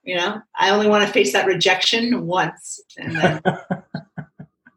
[0.04, 2.82] you know, I only want to face that rejection once.
[2.98, 3.42] Then...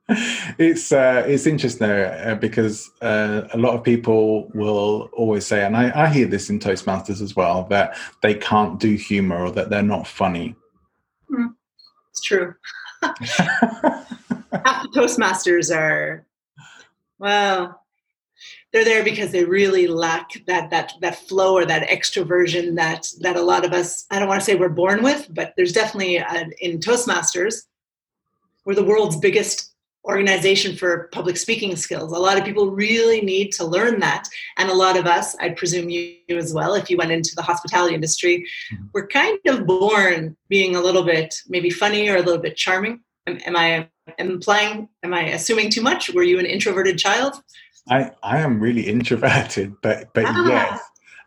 [0.08, 5.76] it's uh, it's interesting though because uh, a lot of people will always say, and
[5.76, 9.70] I, I hear this in Toastmasters as well, that they can't do humor or that
[9.70, 10.56] they're not funny.
[11.30, 11.54] Mm,
[12.10, 12.54] it's true.
[13.02, 13.22] Half
[14.50, 16.26] the Toastmasters are,
[17.18, 17.80] well,
[18.72, 23.36] they're there because they really lack that that that flow or that extroversion that that
[23.36, 26.16] a lot of us I don't want to say we're born with, but there's definitely
[26.16, 27.62] a, in Toastmasters
[28.64, 29.73] we're the world's biggest
[30.04, 32.12] organization for public speaking skills.
[32.12, 34.28] A lot of people really need to learn that,
[34.58, 37.42] and a lot of us, I presume you as well, if you went into the
[37.42, 38.84] hospitality industry, mm-hmm.
[38.92, 43.00] we're kind of born being a little bit maybe funny or a little bit charming.
[43.26, 43.88] Am, am I
[44.18, 44.88] implying?
[45.02, 46.12] Am I assuming too much?
[46.12, 47.36] Were you an introverted child?
[47.88, 50.46] I, I am really introverted, but but ah.
[50.48, 50.80] yes,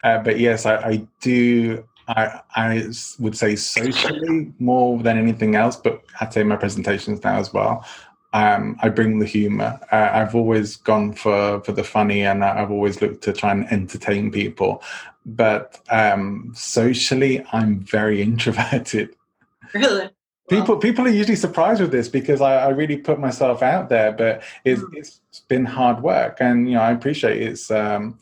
[0.03, 1.83] uh, but yes, I, I do.
[2.07, 7.37] I I would say socially more than anything else, but I'd say my presentations now
[7.37, 7.85] as well.
[8.33, 9.79] Um, I bring the humor.
[9.91, 13.71] Uh, I've always gone for for the funny, and I've always looked to try and
[13.71, 14.83] entertain people.
[15.25, 19.15] But um, socially, I'm very introverted.
[19.73, 20.09] Really?
[20.49, 23.89] People well, people are usually surprised with this because I, I really put myself out
[23.89, 24.93] there, but it's, mm.
[24.93, 25.19] it's
[25.49, 27.71] been hard work, and you know I appreciate it's.
[27.71, 28.17] Um,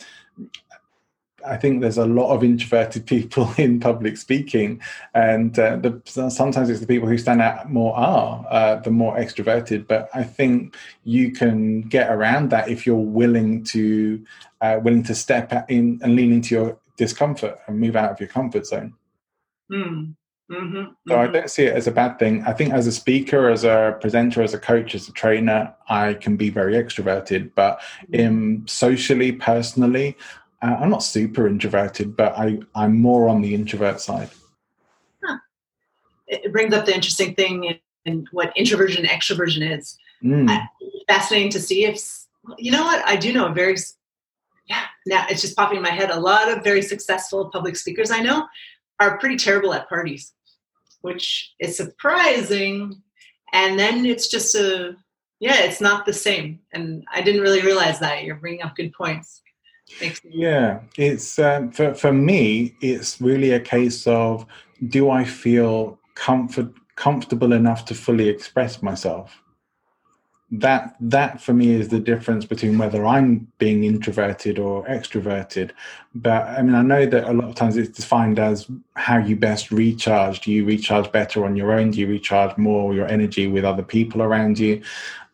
[1.46, 4.82] I think there's a lot of introverted people in public speaking,
[5.14, 9.18] and uh, the, sometimes it's the people who stand out more are uh, the more
[9.18, 9.88] extroverted.
[9.88, 14.24] But I think you can get around that if you're willing to
[14.62, 18.30] uh, willing to step in and lean into your discomfort and move out of your
[18.30, 18.94] comfort zone.
[19.72, 20.16] Mm.
[20.52, 20.92] Mm-hmm, mm-hmm.
[21.08, 22.44] So I don't see it as a bad thing.
[22.44, 26.14] I think as a speaker, as a presenter, as a coach, as a trainer, I
[26.14, 27.52] can be very extroverted.
[27.56, 27.82] But
[28.12, 30.16] in socially, personally,
[30.62, 34.30] uh, I'm not super introverted, but I, I'm more on the introvert side.
[35.24, 35.38] Huh.
[36.28, 39.98] It brings up the interesting thing in, in what introversion and extroversion is.
[40.24, 40.50] Mm.
[40.50, 40.68] I,
[41.08, 42.02] fascinating to see if
[42.58, 43.76] you know what I do know a very
[44.68, 48.10] yeah now it's just popping in my head a lot of very successful public speakers
[48.10, 48.48] I know
[49.00, 50.34] are pretty terrible at parties
[51.06, 53.00] which is surprising.
[53.54, 54.96] And then it's just a,
[55.40, 56.60] yeah, it's not the same.
[56.74, 58.24] And I didn't really realize that.
[58.24, 59.44] You're bringing up good points.
[60.24, 62.76] Yeah, it's um, for for me.
[62.82, 64.46] It's really a case of
[64.88, 69.42] do I feel comfort comfortable enough to fully express myself?
[70.60, 75.72] That that for me is the difference between whether I'm being introverted or extroverted.
[76.14, 79.36] But I mean, I know that a lot of times it's defined as how you
[79.36, 80.42] best recharge.
[80.42, 81.92] Do you recharge better on your own?
[81.92, 84.82] Do you recharge more your energy with other people around you?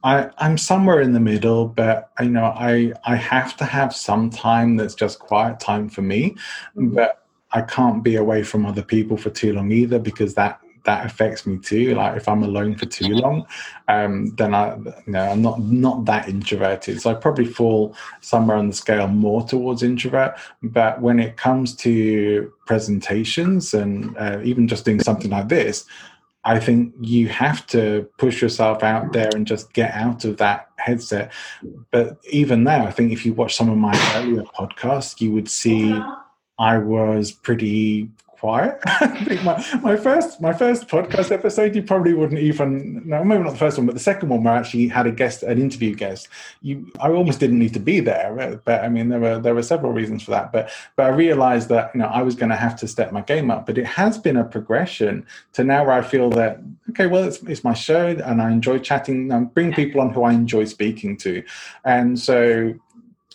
[0.04, 4.30] I, I'm somewhere in the middle, but you know, I I have to have some
[4.30, 6.32] time that's just quiet time for me,
[6.76, 6.96] mm-hmm.
[6.96, 11.06] but I can't be away from other people for too long either because that that
[11.06, 11.96] affects me too.
[11.96, 13.46] Like if I'm alone for too long,
[13.88, 17.02] um, then I, you know, I'm not not that introverted.
[17.02, 20.38] So I probably fall somewhere on the scale more towards introvert.
[20.64, 25.86] But when it comes to presentations and uh, even just doing something like this,
[26.44, 30.70] I think you have to push yourself out there and just get out of that
[30.78, 31.32] headset.
[31.92, 35.50] But even now, I think if you watch some of my earlier podcasts, you would
[35.50, 36.02] see
[36.58, 38.10] I was pretty
[38.42, 38.80] quiet.
[38.86, 43.44] I think my, my first my first podcast episode, you probably wouldn't even no, maybe
[43.44, 45.62] not the first one, but the second one where I actually had a guest, an
[45.62, 46.28] interview guest.
[46.64, 49.54] You, I almost didn't need to be there, uh, but I mean there were there
[49.54, 50.52] were several reasons for that.
[50.52, 53.22] But but I realized that you know I was going to have to step my
[53.22, 53.68] game up.
[53.68, 55.24] But it has been a progression
[55.54, 58.80] to now where I feel that okay, well it's it's my show and I enjoy
[58.80, 59.32] chatting.
[59.32, 61.44] I'm people on who I enjoy speaking to,
[61.86, 62.74] and so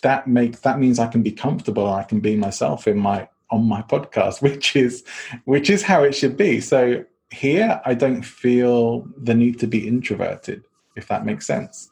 [0.01, 1.89] that makes that means I can be comfortable.
[1.89, 5.03] I can be myself in my on my podcast, which is
[5.45, 6.61] which is how it should be.
[6.61, 10.63] So here, I don't feel the need to be introverted,
[10.95, 11.91] if that makes sense.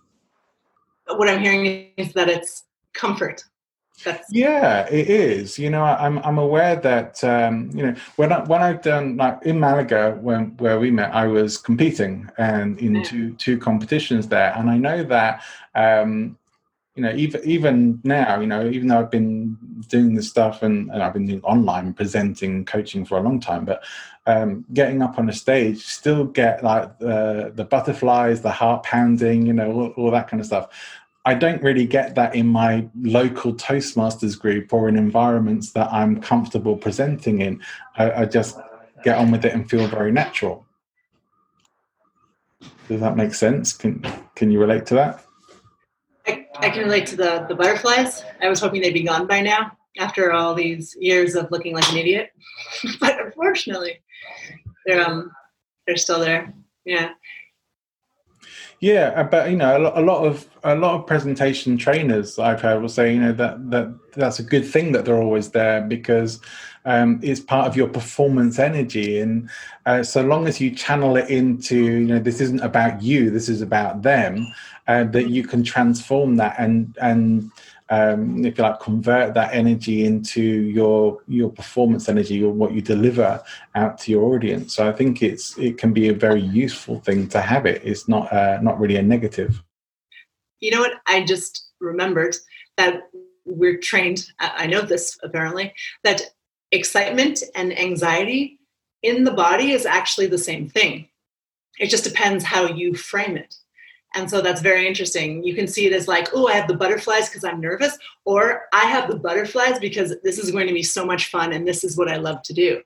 [1.07, 3.43] What I'm hearing is that it's comfort.
[4.03, 5.57] That's- yeah, it is.
[5.57, 9.39] You know, I'm I'm aware that um, you know when I when I've done like
[9.43, 14.53] in Malaga when where we met, I was competing and in two two competitions there,
[14.57, 15.43] and I know that
[15.75, 16.37] um,
[16.95, 19.57] you know, even even now, you know, even though I've been
[19.89, 23.65] doing this stuff and, and I've been doing online presenting, coaching for a long time,
[23.65, 23.83] but
[24.25, 29.45] um, getting up on a stage, still get like the the butterflies, the heart pounding,
[29.45, 30.69] you know, all, all that kind of stuff.
[31.25, 36.21] I don't really get that in my local Toastmasters group or in environments that I'm
[36.21, 37.61] comfortable presenting in.
[37.97, 38.57] I, I just
[39.03, 40.65] get on with it and feel very natural.
[42.87, 43.73] Does that make sense?
[43.73, 45.24] Can can you relate to that?
[46.27, 48.23] I, I can relate to the, the butterflies.
[48.41, 51.89] I was hoping they'd be gone by now after all these years of looking like
[51.91, 52.31] an idiot.
[52.99, 54.01] but unfortunately,
[54.85, 55.31] they're um
[55.87, 56.53] they're still there.
[56.83, 57.11] Yeah.
[58.81, 62.81] Yeah, uh, but you know, a lot of a lot of presentation trainers I've heard
[62.81, 66.41] will say, you know, that that that's a good thing that they're always there because
[66.85, 69.49] um, it's part of your performance energy, and
[69.85, 73.49] uh, so long as you channel it into, you know, this isn't about you, this
[73.49, 74.47] is about them,
[74.87, 77.51] uh, that you can transform that and and
[77.89, 82.81] um, if you like convert that energy into your your performance energy or what you
[82.81, 83.43] deliver
[83.75, 84.73] out to your audience.
[84.73, 87.81] So i think it's it can be a very useful thing to have it.
[87.83, 89.61] It's not uh, not really a negative.
[90.59, 90.93] You know what?
[91.05, 92.35] I just remembered
[92.77, 93.03] that
[93.45, 95.71] we're trained i know this apparently
[96.03, 96.21] that
[96.75, 98.59] excitement and anxiety
[99.01, 101.07] in the body is actually the same thing
[101.79, 103.55] it just depends how you frame it
[104.15, 105.43] and so that's very interesting.
[105.43, 108.67] You can see it as like, oh, I have the butterflies because I'm nervous, or
[108.71, 111.83] I have the butterflies because this is going to be so much fun and this
[111.83, 112.81] is what I love to do.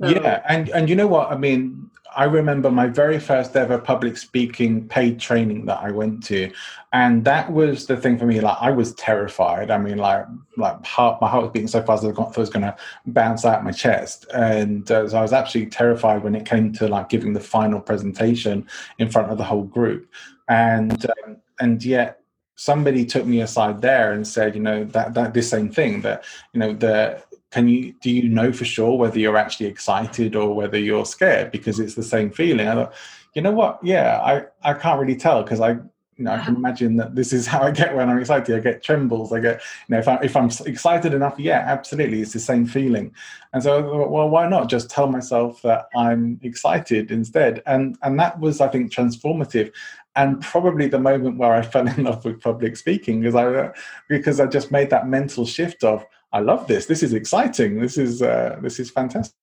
[0.00, 1.30] So, yeah, and and you know what?
[1.30, 6.24] I mean, I remember my very first ever public speaking paid training that I went
[6.24, 6.52] to,
[6.92, 8.40] and that was the thing for me.
[8.40, 9.70] Like I was terrified.
[9.70, 12.40] I mean, like like heart, my heart was beating so fast that I thought it
[12.40, 16.34] was going to bounce out my chest, and uh, so I was absolutely terrified when
[16.34, 18.66] it came to like giving the final presentation
[18.98, 20.08] in front of the whole group
[20.48, 22.20] and um, and yet
[22.56, 26.24] somebody took me aside there and said, you know, that that this same thing that
[26.52, 27.22] you know the
[27.54, 31.52] can you do you know for sure whether you're actually excited or whether you're scared
[31.52, 32.66] because it's the same feeling.
[32.66, 32.94] I thought,
[33.32, 33.78] you know what?
[33.80, 35.76] Yeah, I I can't really tell because I
[36.16, 38.56] you know, I can imagine that this is how I get when I'm excited.
[38.56, 39.32] I get trembles.
[39.32, 42.66] I get, you know, if, I, if I'm excited enough, yeah, absolutely, it's the same
[42.66, 43.12] feeling.
[43.52, 47.62] And so, thought, well, why not just tell myself that I'm excited instead?
[47.66, 49.72] And and that was, I think, transformative,
[50.16, 53.72] and probably the moment where I fell in love with public speaking because I uh,
[54.08, 56.86] because I just made that mental shift of I love this.
[56.86, 57.80] This is exciting.
[57.80, 59.36] This is uh, this is fantastic.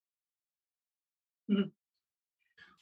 [1.50, 1.68] Mm-hmm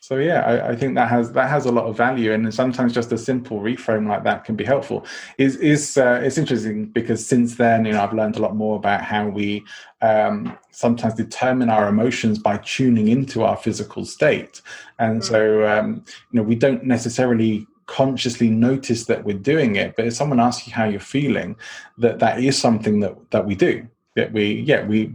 [0.00, 2.94] so yeah I, I, think that has that has a lot of value and sometimes
[2.94, 5.06] just a simple reframe like that can be helpful
[5.36, 8.76] is is uh, it's interesting because since then you know i've learned a lot more
[8.76, 9.62] about how we
[10.02, 14.62] um, sometimes determine our emotions by tuning into our physical state
[14.98, 16.02] and so um,
[16.32, 20.66] you know we don't necessarily consciously notice that we're doing it but if someone asks
[20.66, 21.54] you how you're feeling
[21.98, 23.86] that that is something that that we do
[24.16, 25.12] that we yeah we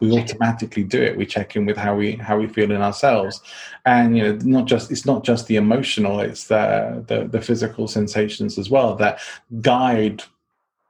[0.00, 1.16] we automatically do it.
[1.16, 3.40] We check in with how we how we feel in ourselves.
[3.84, 7.88] And you know not just it's not just the emotional it's the the, the physical
[7.88, 9.20] sensations as well that
[9.60, 10.22] guide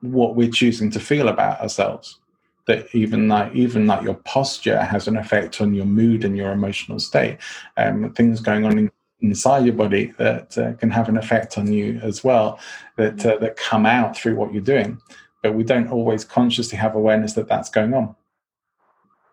[0.00, 2.18] what we're choosing to feel about ourselves.
[2.66, 6.52] That even like even like your posture has an effect on your mood and your
[6.52, 7.38] emotional state.
[7.78, 8.90] Um, things going on in,
[9.20, 12.60] inside your body that uh, can have an effect on you as well
[12.96, 15.00] that uh, that come out through what you're doing
[15.42, 18.14] but we don't always consciously have awareness that that's going on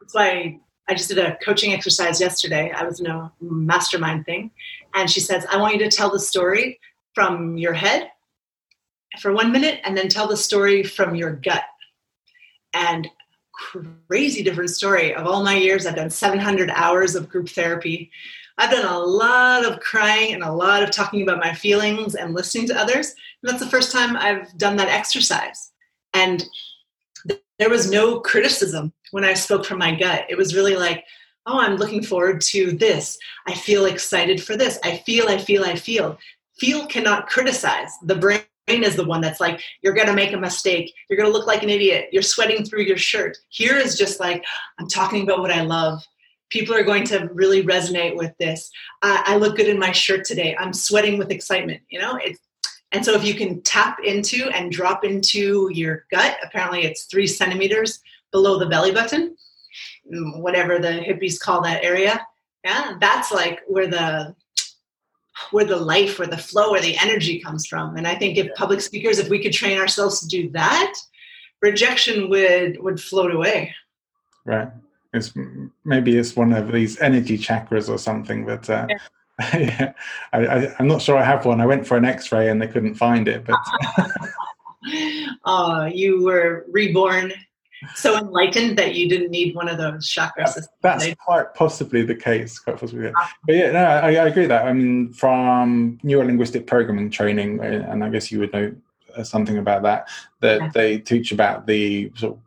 [0.06, 2.72] that's why I just did a coaching exercise yesterday.
[2.72, 4.52] I was in a mastermind thing.
[4.94, 6.80] And she says, I want you to tell the story
[7.16, 8.12] from your head
[9.20, 11.64] for one minute and then tell the story from your gut.
[12.74, 13.10] And
[14.08, 15.16] crazy different story.
[15.16, 18.12] Of all my years, I've done 700 hours of group therapy.
[18.60, 22.36] I've done a lot of crying and a lot of talking about my feelings and
[22.36, 23.16] listening to others.
[23.42, 25.72] And that's the first time I've done that exercise.
[26.16, 26.44] And
[27.60, 30.26] there was no criticism when I spoke from my gut.
[30.30, 31.04] It was really like,
[31.46, 33.20] oh, I'm looking forward to this.
[33.48, 34.80] I feel excited for this.
[34.84, 36.18] I feel, I feel, I feel.
[36.58, 37.92] Feel cannot criticize.
[38.04, 40.92] The brain is the one that's like, you're going to make a mistake.
[41.08, 42.10] You're going to look like an idiot.
[42.12, 43.38] You're sweating through your shirt.
[43.50, 44.44] Here is just like,
[44.80, 46.02] I'm talking about what I love.
[46.50, 48.72] People are going to really resonate with this.
[49.02, 50.56] I look good in my shirt today.
[50.58, 51.82] I'm sweating with excitement.
[51.90, 52.40] You know, it's
[52.96, 57.28] and so if you can tap into and drop into your gut, apparently it's three
[57.28, 58.00] centimeters
[58.32, 59.36] below the belly button,
[60.10, 62.26] mm, whatever the hippies call that area.
[62.64, 64.34] Yeah, that's like where the
[65.52, 67.98] where the life, where the flow, where the energy comes from.
[67.98, 70.94] And I think if public speakers, if we could train ourselves to do that,
[71.62, 73.76] rejection would would float away.
[74.46, 74.70] Right.
[75.14, 75.34] It's
[75.84, 79.00] maybe it's one of these energy chakras or something that uh, yeah.
[79.40, 79.94] Yeah,
[80.34, 81.62] I, am not sure I have one.
[81.62, 83.46] I went for an X-ray and they couldn't find it.
[83.46, 83.58] But
[85.46, 87.34] uh, you were reborn
[87.94, 90.70] so enlightened that you didn't need one of those chakra systems.
[90.82, 92.58] That's quite possibly the case.
[92.58, 93.12] Quite possibly.
[93.16, 93.34] Ah.
[93.46, 94.66] But yeah, no, I, I agree that.
[94.66, 98.74] I mean, from neurolinguistic programming training, and I guess you would know
[99.24, 100.08] something about that.
[100.42, 102.40] That they teach about the sort of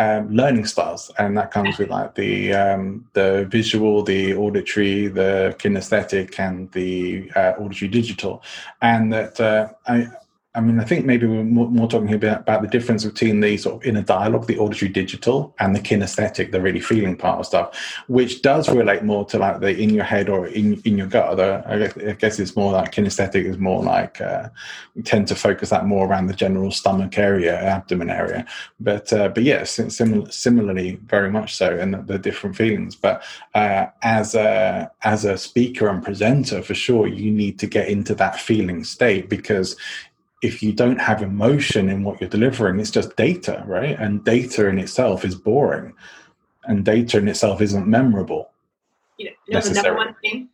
[0.00, 5.54] um, learning styles, and that comes with like the um, the visual, the auditory, the
[5.58, 8.42] kinesthetic, and the uh, auditory digital,
[8.80, 10.06] and that uh, I
[10.52, 13.56] I mean, I think maybe we're more, more talking about, about, the difference between the
[13.56, 17.46] sort of inner dialogue, the auditory digital, and the kinesthetic, the really feeling part of
[17.46, 21.06] stuff, which does relate more to like the in your head or in, in your
[21.06, 21.28] gut.
[21.28, 24.48] Although I guess, I guess it's more like kinesthetic is more like uh,
[24.96, 28.44] we tend to focus that more around the general stomach area, abdomen area.
[28.80, 32.96] But uh, but yes, similar, similarly, very much so, and the, the different feelings.
[32.96, 33.22] But
[33.54, 38.16] uh, as a as a speaker and presenter, for sure, you need to get into
[38.16, 39.76] that feeling state because
[40.42, 43.98] if you don't have emotion in what you're delivering, it's just data, right?
[43.98, 45.94] And data in itself is boring,
[46.64, 48.50] and data in itself isn't memorable.
[49.18, 50.48] You know, the number one thing.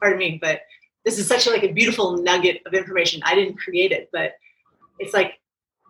[0.00, 0.60] Pardon me, but
[1.04, 3.20] this is such a, like a beautiful nugget of information.
[3.24, 4.32] I didn't create it, but
[4.98, 5.40] it's like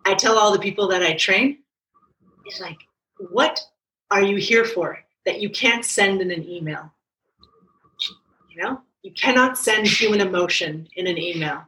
[0.05, 1.59] I tell all the people that I train.
[2.45, 2.77] It's like,
[3.29, 3.61] what
[4.11, 6.91] are you here for that you can't send in an email?
[8.49, 11.63] You know, you cannot send human emotion in an email.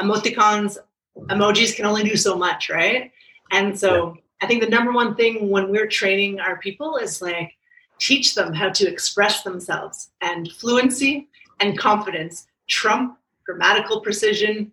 [0.00, 0.78] Emoticons
[1.16, 3.12] emojis can only do so much, right?
[3.50, 4.20] And so yeah.
[4.42, 7.52] I think the number one thing when we're training our people is like
[7.98, 11.28] teach them how to express themselves and fluency
[11.60, 14.72] and confidence trump grammatical precision,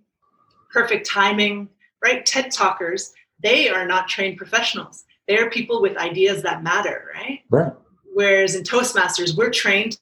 [0.72, 1.70] perfect timing,
[2.04, 2.26] right?
[2.26, 3.14] TED talkers,
[3.44, 5.04] they are not trained professionals.
[5.28, 7.42] They are people with ideas that matter, right?
[7.50, 7.74] Right.
[8.14, 10.00] Whereas in Toastmasters, we're trained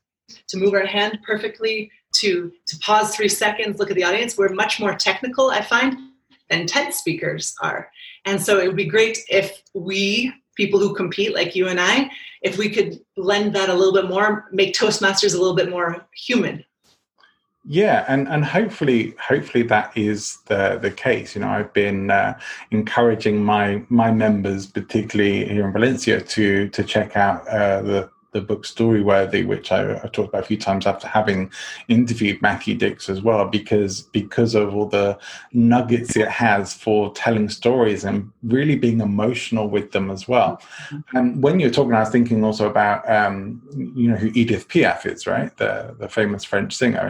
[0.47, 4.37] to move our hand perfectly, to to pause three seconds, look at the audience.
[4.37, 5.95] We're much more technical, I find,
[6.49, 7.91] than TED speakers are.
[8.25, 12.09] And so it would be great if we, people who compete like you and I,
[12.41, 16.07] if we could lend that a little bit more, make Toastmasters a little bit more
[16.13, 16.63] human.
[17.65, 21.35] Yeah, and, and hopefully hopefully that is the the case.
[21.35, 22.39] You know, I've been uh,
[22.71, 28.41] encouraging my my members, particularly here in Valencia, to to check out uh, the the
[28.41, 31.51] book Storyworthy, which I, I, talked about a few times after having
[31.87, 35.17] interviewed Matthew Dicks as well, because because of all the
[35.51, 40.61] nuggets it has for telling stories and really being emotional with them as well.
[40.89, 41.17] Mm-hmm.
[41.17, 43.61] And when you're talking, I was thinking also about um,
[43.95, 45.55] you know who Edith Piaf is, right?
[45.57, 47.09] The the famous French singer,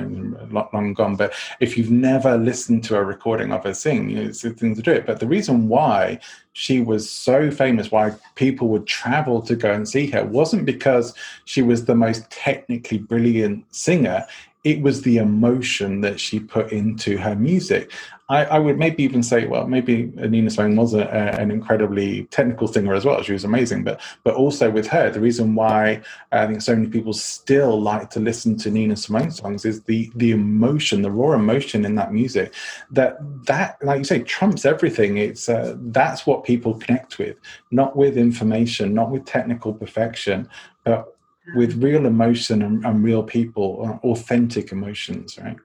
[0.51, 1.15] long, long gone.
[1.15, 4.51] But if you've never listened to a recording of her sing, you know, it's a
[4.51, 5.05] thing to do it.
[5.05, 6.19] But the reason why
[6.59, 11.13] she was so famous, why people would travel to go and see her, wasn't because
[11.45, 14.27] she was the most technically brilliant singer
[14.65, 17.93] it was the emotion that she put into her music.
[18.29, 22.25] I, I would maybe even say, well, maybe Nina Simone was a, a, an incredibly
[22.25, 23.23] technical singer as well.
[23.23, 26.01] She was amazing, but but also with her, the reason why
[26.31, 30.11] I think so many people still like to listen to Nina Simone songs is the
[30.15, 32.53] the emotion, the raw emotion in that music.
[32.91, 35.17] That that, like you say, trumps everything.
[35.17, 37.37] It's uh, that's what people connect with,
[37.71, 40.47] not with information, not with technical perfection,
[40.83, 41.15] but
[41.55, 45.57] with real emotion and, and real people, uh, authentic emotions, right?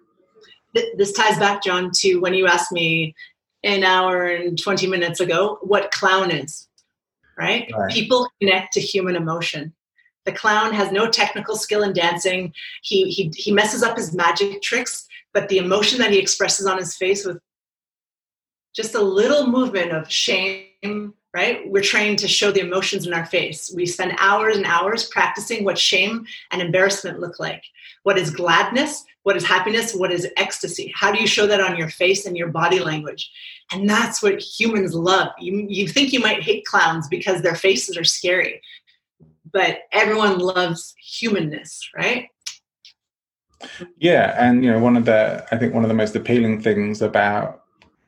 [0.96, 3.14] This ties back, John, to when you asked me
[3.62, 6.68] an hour and 20 minutes ago what clown is,
[7.38, 7.70] right?
[7.76, 7.92] right?
[7.92, 9.72] People connect to human emotion.
[10.26, 12.52] The clown has no technical skill in dancing.
[12.82, 16.78] He, he, he messes up his magic tricks, but the emotion that he expresses on
[16.78, 17.38] his face with
[18.74, 21.68] just a little movement of shame, right?
[21.70, 23.72] We're trained to show the emotions in our face.
[23.74, 27.62] We spend hours and hours practicing what shame and embarrassment look like.
[28.02, 29.04] What is gladness?
[29.24, 29.94] What is happiness?
[29.94, 30.92] What is ecstasy?
[30.94, 33.30] How do you show that on your face and your body language?
[33.72, 35.28] And that's what humans love.
[35.38, 38.60] You, you think you might hate clowns because their faces are scary.
[39.54, 42.28] but everyone loves humanness, right?
[43.98, 47.00] Yeah, and you know, one of the I think one of the most appealing things
[47.00, 47.62] about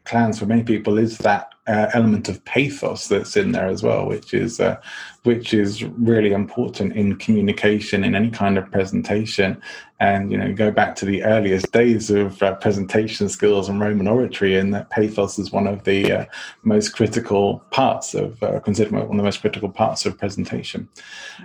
[0.04, 4.06] clowns for many people is that uh, element of pathos that's in there as well,
[4.06, 4.80] which is uh,
[5.24, 9.60] which is really important in communication in any kind of presentation.
[9.98, 14.06] And you know, go back to the earliest days of uh, presentation skills and Roman
[14.06, 16.24] oratory, and that pathos is one of the uh,
[16.62, 20.88] most critical parts of uh, considered one of the most critical parts of presentation.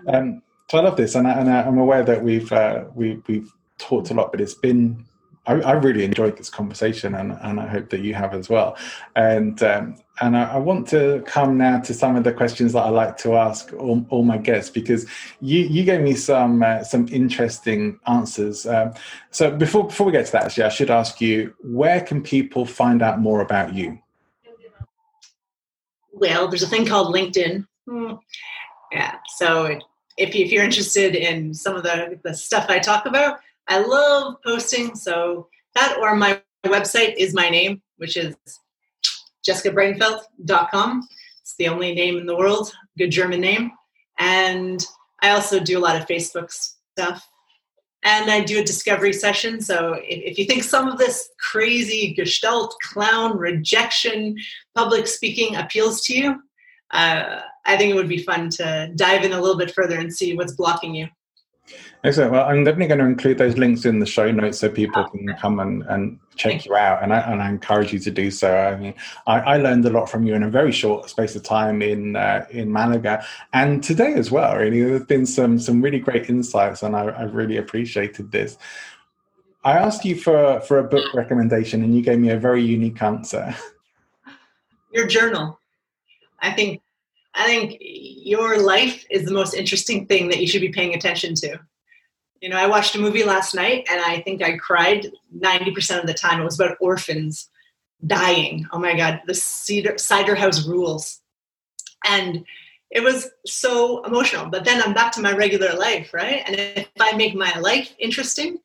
[0.07, 4.11] Um, so I love this, and, I, I'm aware that we've uh, we, we've talked
[4.11, 5.05] a lot, but it's been
[5.47, 8.77] I, I, really enjoyed this conversation, and, and I hope that you have as well.
[9.15, 12.81] And um, and I, I, want to come now to some of the questions that
[12.81, 15.07] I like to ask all, all my guests because
[15.39, 18.67] you you gave me some uh, some interesting answers.
[18.67, 18.93] Um,
[19.31, 22.65] so before before we get to that, actually, I should ask you where can people
[22.65, 23.99] find out more about you?
[26.13, 27.65] Well, there's a thing called LinkedIn.
[27.89, 28.13] Hmm.
[28.91, 29.79] Yeah, so
[30.17, 33.39] if, if you're interested in some of the, the stuff I talk about
[33.71, 34.95] I love posting.
[34.95, 38.35] So that or my website is my name, which is
[39.47, 41.07] jessicabrainfeld.com.
[41.41, 43.71] It's the only name in the world, good German name.
[44.19, 44.85] And
[45.21, 47.25] I also do a lot of Facebook stuff.
[48.03, 49.61] And I do a discovery session.
[49.61, 54.35] So if, if you think some of this crazy gestalt, clown, rejection,
[54.75, 56.41] public speaking appeals to you,
[56.91, 60.13] uh, I think it would be fun to dive in a little bit further and
[60.13, 61.07] see what's blocking you.
[62.03, 62.31] Excellent.
[62.31, 65.35] Well, I'm definitely going to include those links in the show notes so people can
[65.39, 67.03] come and, and check you out.
[67.03, 68.57] And I, and I encourage you to do so.
[68.57, 68.95] I mean,
[69.27, 72.15] I, I learned a lot from you in a very short space of time in
[72.15, 73.23] uh, in Malaga
[73.53, 74.57] and today as well.
[74.57, 78.57] Really, there's been some some really great insights, and I, I've really appreciated this.
[79.63, 83.01] I asked you for for a book recommendation, and you gave me a very unique
[83.03, 83.55] answer.
[84.91, 85.59] Your journal.
[86.39, 86.81] I think
[87.35, 91.35] I think your life is the most interesting thing that you should be paying attention
[91.35, 91.59] to.
[92.41, 95.07] You know, I watched a movie last night and I think I cried
[95.37, 96.41] 90% of the time.
[96.41, 97.49] It was about orphans
[98.05, 98.67] dying.
[98.71, 101.21] Oh my God, the Cedar, Cider House rules.
[102.03, 102.43] And
[102.89, 104.47] it was so emotional.
[104.47, 106.43] But then I'm back to my regular life, right?
[106.45, 108.57] And if I make my life interesting,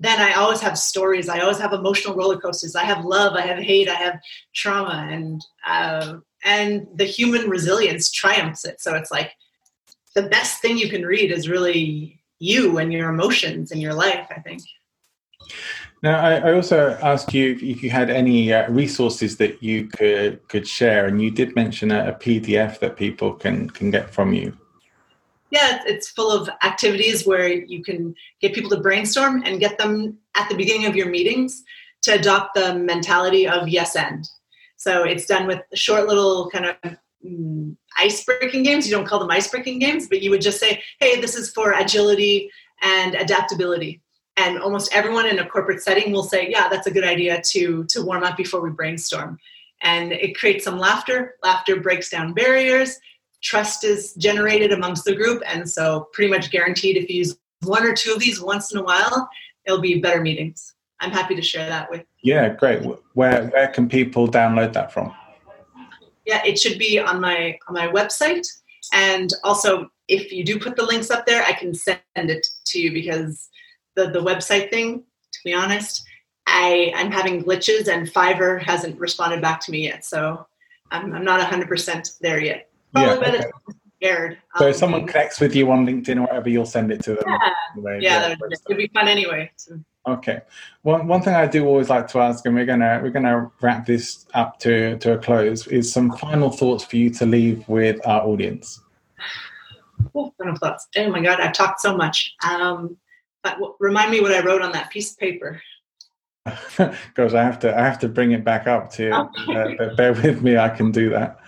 [0.00, 1.28] then I always have stories.
[1.28, 2.74] I always have emotional roller coasters.
[2.74, 3.34] I have love.
[3.34, 3.88] I have hate.
[3.88, 4.20] I have
[4.54, 8.80] trauma, and uh, and the human resilience triumphs it.
[8.80, 9.32] So it's like
[10.14, 14.26] the best thing you can read is really you and your emotions in your life.
[14.30, 14.62] I think.
[16.02, 20.46] Now, I, I also asked you if you had any uh, resources that you could
[20.48, 24.32] could share, and you did mention a, a PDF that people can can get from
[24.32, 24.56] you
[25.54, 30.18] yeah, it's full of activities where you can get people to brainstorm and get them
[30.34, 31.62] at the beginning of your meetings
[32.02, 34.28] to adopt the mentality of yes and.
[34.76, 38.86] So it's done with short little kind of mm, ice breaking games.
[38.86, 41.50] You don't call them ice breaking games, but you would just say, hey, this is
[41.50, 42.50] for agility
[42.82, 44.00] and adaptability.
[44.36, 47.84] And almost everyone in a corporate setting will say, yeah, that's a good idea to,
[47.84, 49.38] to warm up before we brainstorm.
[49.82, 51.34] And it creates some laughter.
[51.42, 52.98] Laughter breaks down barriers
[53.44, 55.42] trust is generated amongst the group.
[55.46, 58.78] And so, pretty much guaranteed, if you use one or two of these once in
[58.78, 59.28] a while,
[59.66, 60.74] it'll be better meetings.
[61.00, 62.04] I'm happy to share that with.
[62.22, 62.82] Yeah, great.
[63.12, 65.14] Where where can people download that from?
[66.26, 68.46] Yeah, it should be on my on my website,
[68.92, 72.80] and also if you do put the links up there, I can send it to
[72.80, 73.48] you because
[73.94, 75.02] the the website thing,
[75.32, 76.04] to be honest,
[76.46, 80.46] I I'm having glitches and Fiverr hasn't responded back to me yet, so
[80.90, 83.44] I'm I'm not 100% there yet yeah, okay.
[83.96, 84.38] scared.
[84.56, 87.24] So if someone connects with you on LinkedIn or whatever, you'll send it to them.
[87.26, 87.38] Yeah,
[87.76, 88.34] yeah, yeah
[88.68, 89.50] it'd be fun anyway.
[89.56, 89.78] So.
[90.06, 90.40] Okay.
[90.82, 93.86] One one thing I do always like to ask, and we're gonna we're gonna wrap
[93.86, 98.06] this up to to a close, is some final thoughts for you to leave with
[98.06, 98.80] our audience.
[100.14, 100.88] Oh, final thoughts.
[100.96, 102.34] Oh my God, I've talked so much.
[102.46, 102.96] Um,
[103.42, 105.60] but remind me what I wrote on that piece of paper.
[106.76, 109.10] Because I have to I have to bring it back up to.
[109.10, 110.58] Uh, bear with me.
[110.58, 111.40] I can do that.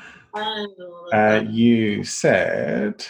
[1.12, 3.04] Uh, you said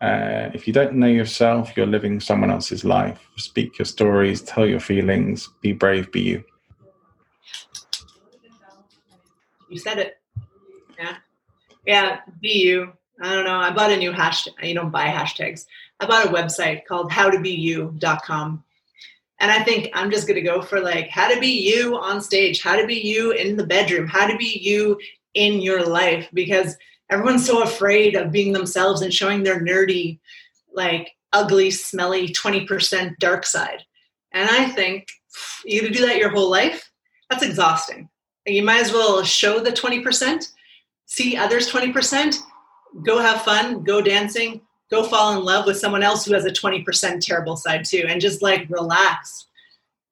[0.00, 3.26] uh, if you don't know yourself, you're living someone else's life.
[3.36, 6.44] Speak your stories, tell your feelings, be brave, be you.
[9.68, 10.18] You said it.
[10.98, 11.16] Yeah.
[11.86, 12.92] Yeah, be you.
[13.20, 13.56] I don't know.
[13.56, 14.52] I bought a new hashtag.
[14.62, 15.64] You don't buy hashtags.
[16.00, 18.64] I bought a website called howtobeyou.com.
[19.38, 22.20] And I think I'm just going to go for like how to be you on
[22.20, 24.98] stage, how to be you in the bedroom, how to be you
[25.34, 26.76] in your life because
[27.10, 30.18] everyone's so afraid of being themselves and showing their nerdy,
[30.72, 33.82] like ugly, smelly 20% dark side.
[34.32, 35.08] And I think
[35.64, 36.90] you to do that your whole life,
[37.30, 38.08] that's exhausting.
[38.46, 40.52] You might as well show the 20%,
[41.06, 42.36] see others 20%,
[43.04, 44.60] go have fun, go dancing,
[44.90, 48.20] go fall in love with someone else who has a 20% terrible side too and
[48.20, 49.46] just like relax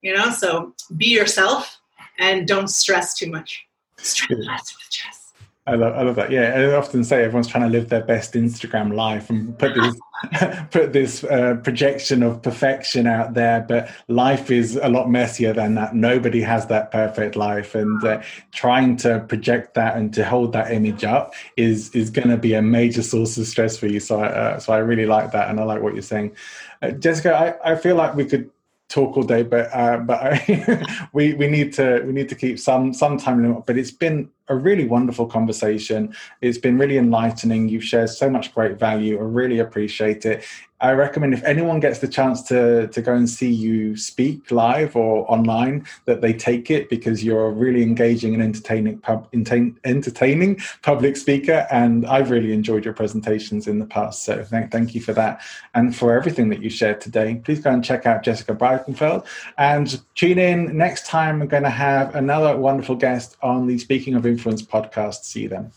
[0.03, 1.81] you know so be yourself
[2.19, 3.67] and don't stress too much
[3.99, 5.24] stress with Jess.
[5.67, 6.31] I love, I love that.
[6.31, 9.99] Yeah, I often say everyone's trying to live their best Instagram life and put this
[10.71, 13.65] put this uh, projection of perfection out there.
[13.67, 15.95] But life is a lot messier than that.
[15.95, 18.21] Nobody has that perfect life, and uh,
[18.53, 22.53] trying to project that and to hold that image up is is going to be
[22.53, 24.01] a major source of stress for you.
[24.01, 26.37] So, I, uh, so I really like that, and I like what you're saying,
[26.83, 27.59] uh, Jessica.
[27.65, 28.51] I, I feel like we could
[28.89, 32.59] talk all day, but uh, but I, we we need to we need to keep
[32.59, 33.67] some some time limit.
[33.67, 36.15] But it's been a really wonderful conversation.
[36.41, 37.69] It's been really enlightening.
[37.69, 39.19] You've shared so much great value.
[39.19, 40.45] I really appreciate it.
[40.81, 44.97] I recommend if anyone gets the chance to to go and see you speak live
[44.97, 50.61] or online, that they take it because you're a really engaging and entertaining pub, entertaining
[50.83, 54.25] public speaker, and I've really enjoyed your presentations in the past.
[54.25, 55.41] So thank thank you for that
[55.75, 57.41] and for everything that you shared today.
[57.43, 59.25] Please go and check out Jessica Breitenfeld
[59.57, 61.41] and tune in next time.
[61.41, 65.23] We're going to have another wonderful guest on the Speaking of Influence podcast.
[65.25, 65.71] See you then.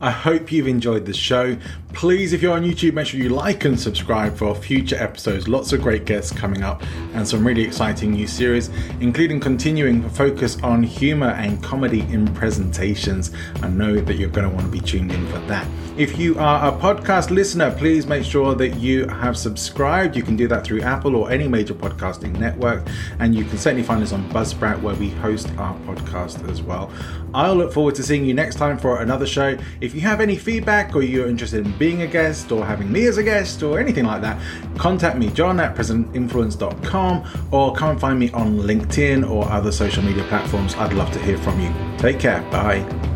[0.00, 1.56] I hope you've enjoyed the show.
[1.92, 5.46] Please, if you're on YouTube, make sure you like and subscribe for future episodes.
[5.46, 6.82] Lots of great guests coming up
[7.14, 8.68] and some really exciting new series,
[9.00, 13.30] including continuing focus on humor and comedy in presentations.
[13.62, 15.66] I know that you're going to want to be tuned in for that.
[15.96, 20.16] If you are a podcast listener, please make sure that you have subscribed.
[20.16, 22.84] You can do that through Apple or any major podcasting network,
[23.20, 26.90] and you can certainly find us on Buzzsprout where we host our podcast as well.
[27.32, 29.56] I'll look forward to seeing you next time for another show.
[29.84, 33.04] If you have any feedback or you're interested in being a guest or having me
[33.04, 34.40] as a guest or anything like that,
[34.78, 40.02] contact me, john at presentinfluence.com or come and find me on LinkedIn or other social
[40.02, 40.74] media platforms.
[40.76, 41.70] I'd love to hear from you.
[41.98, 42.40] Take care.
[42.50, 43.13] Bye.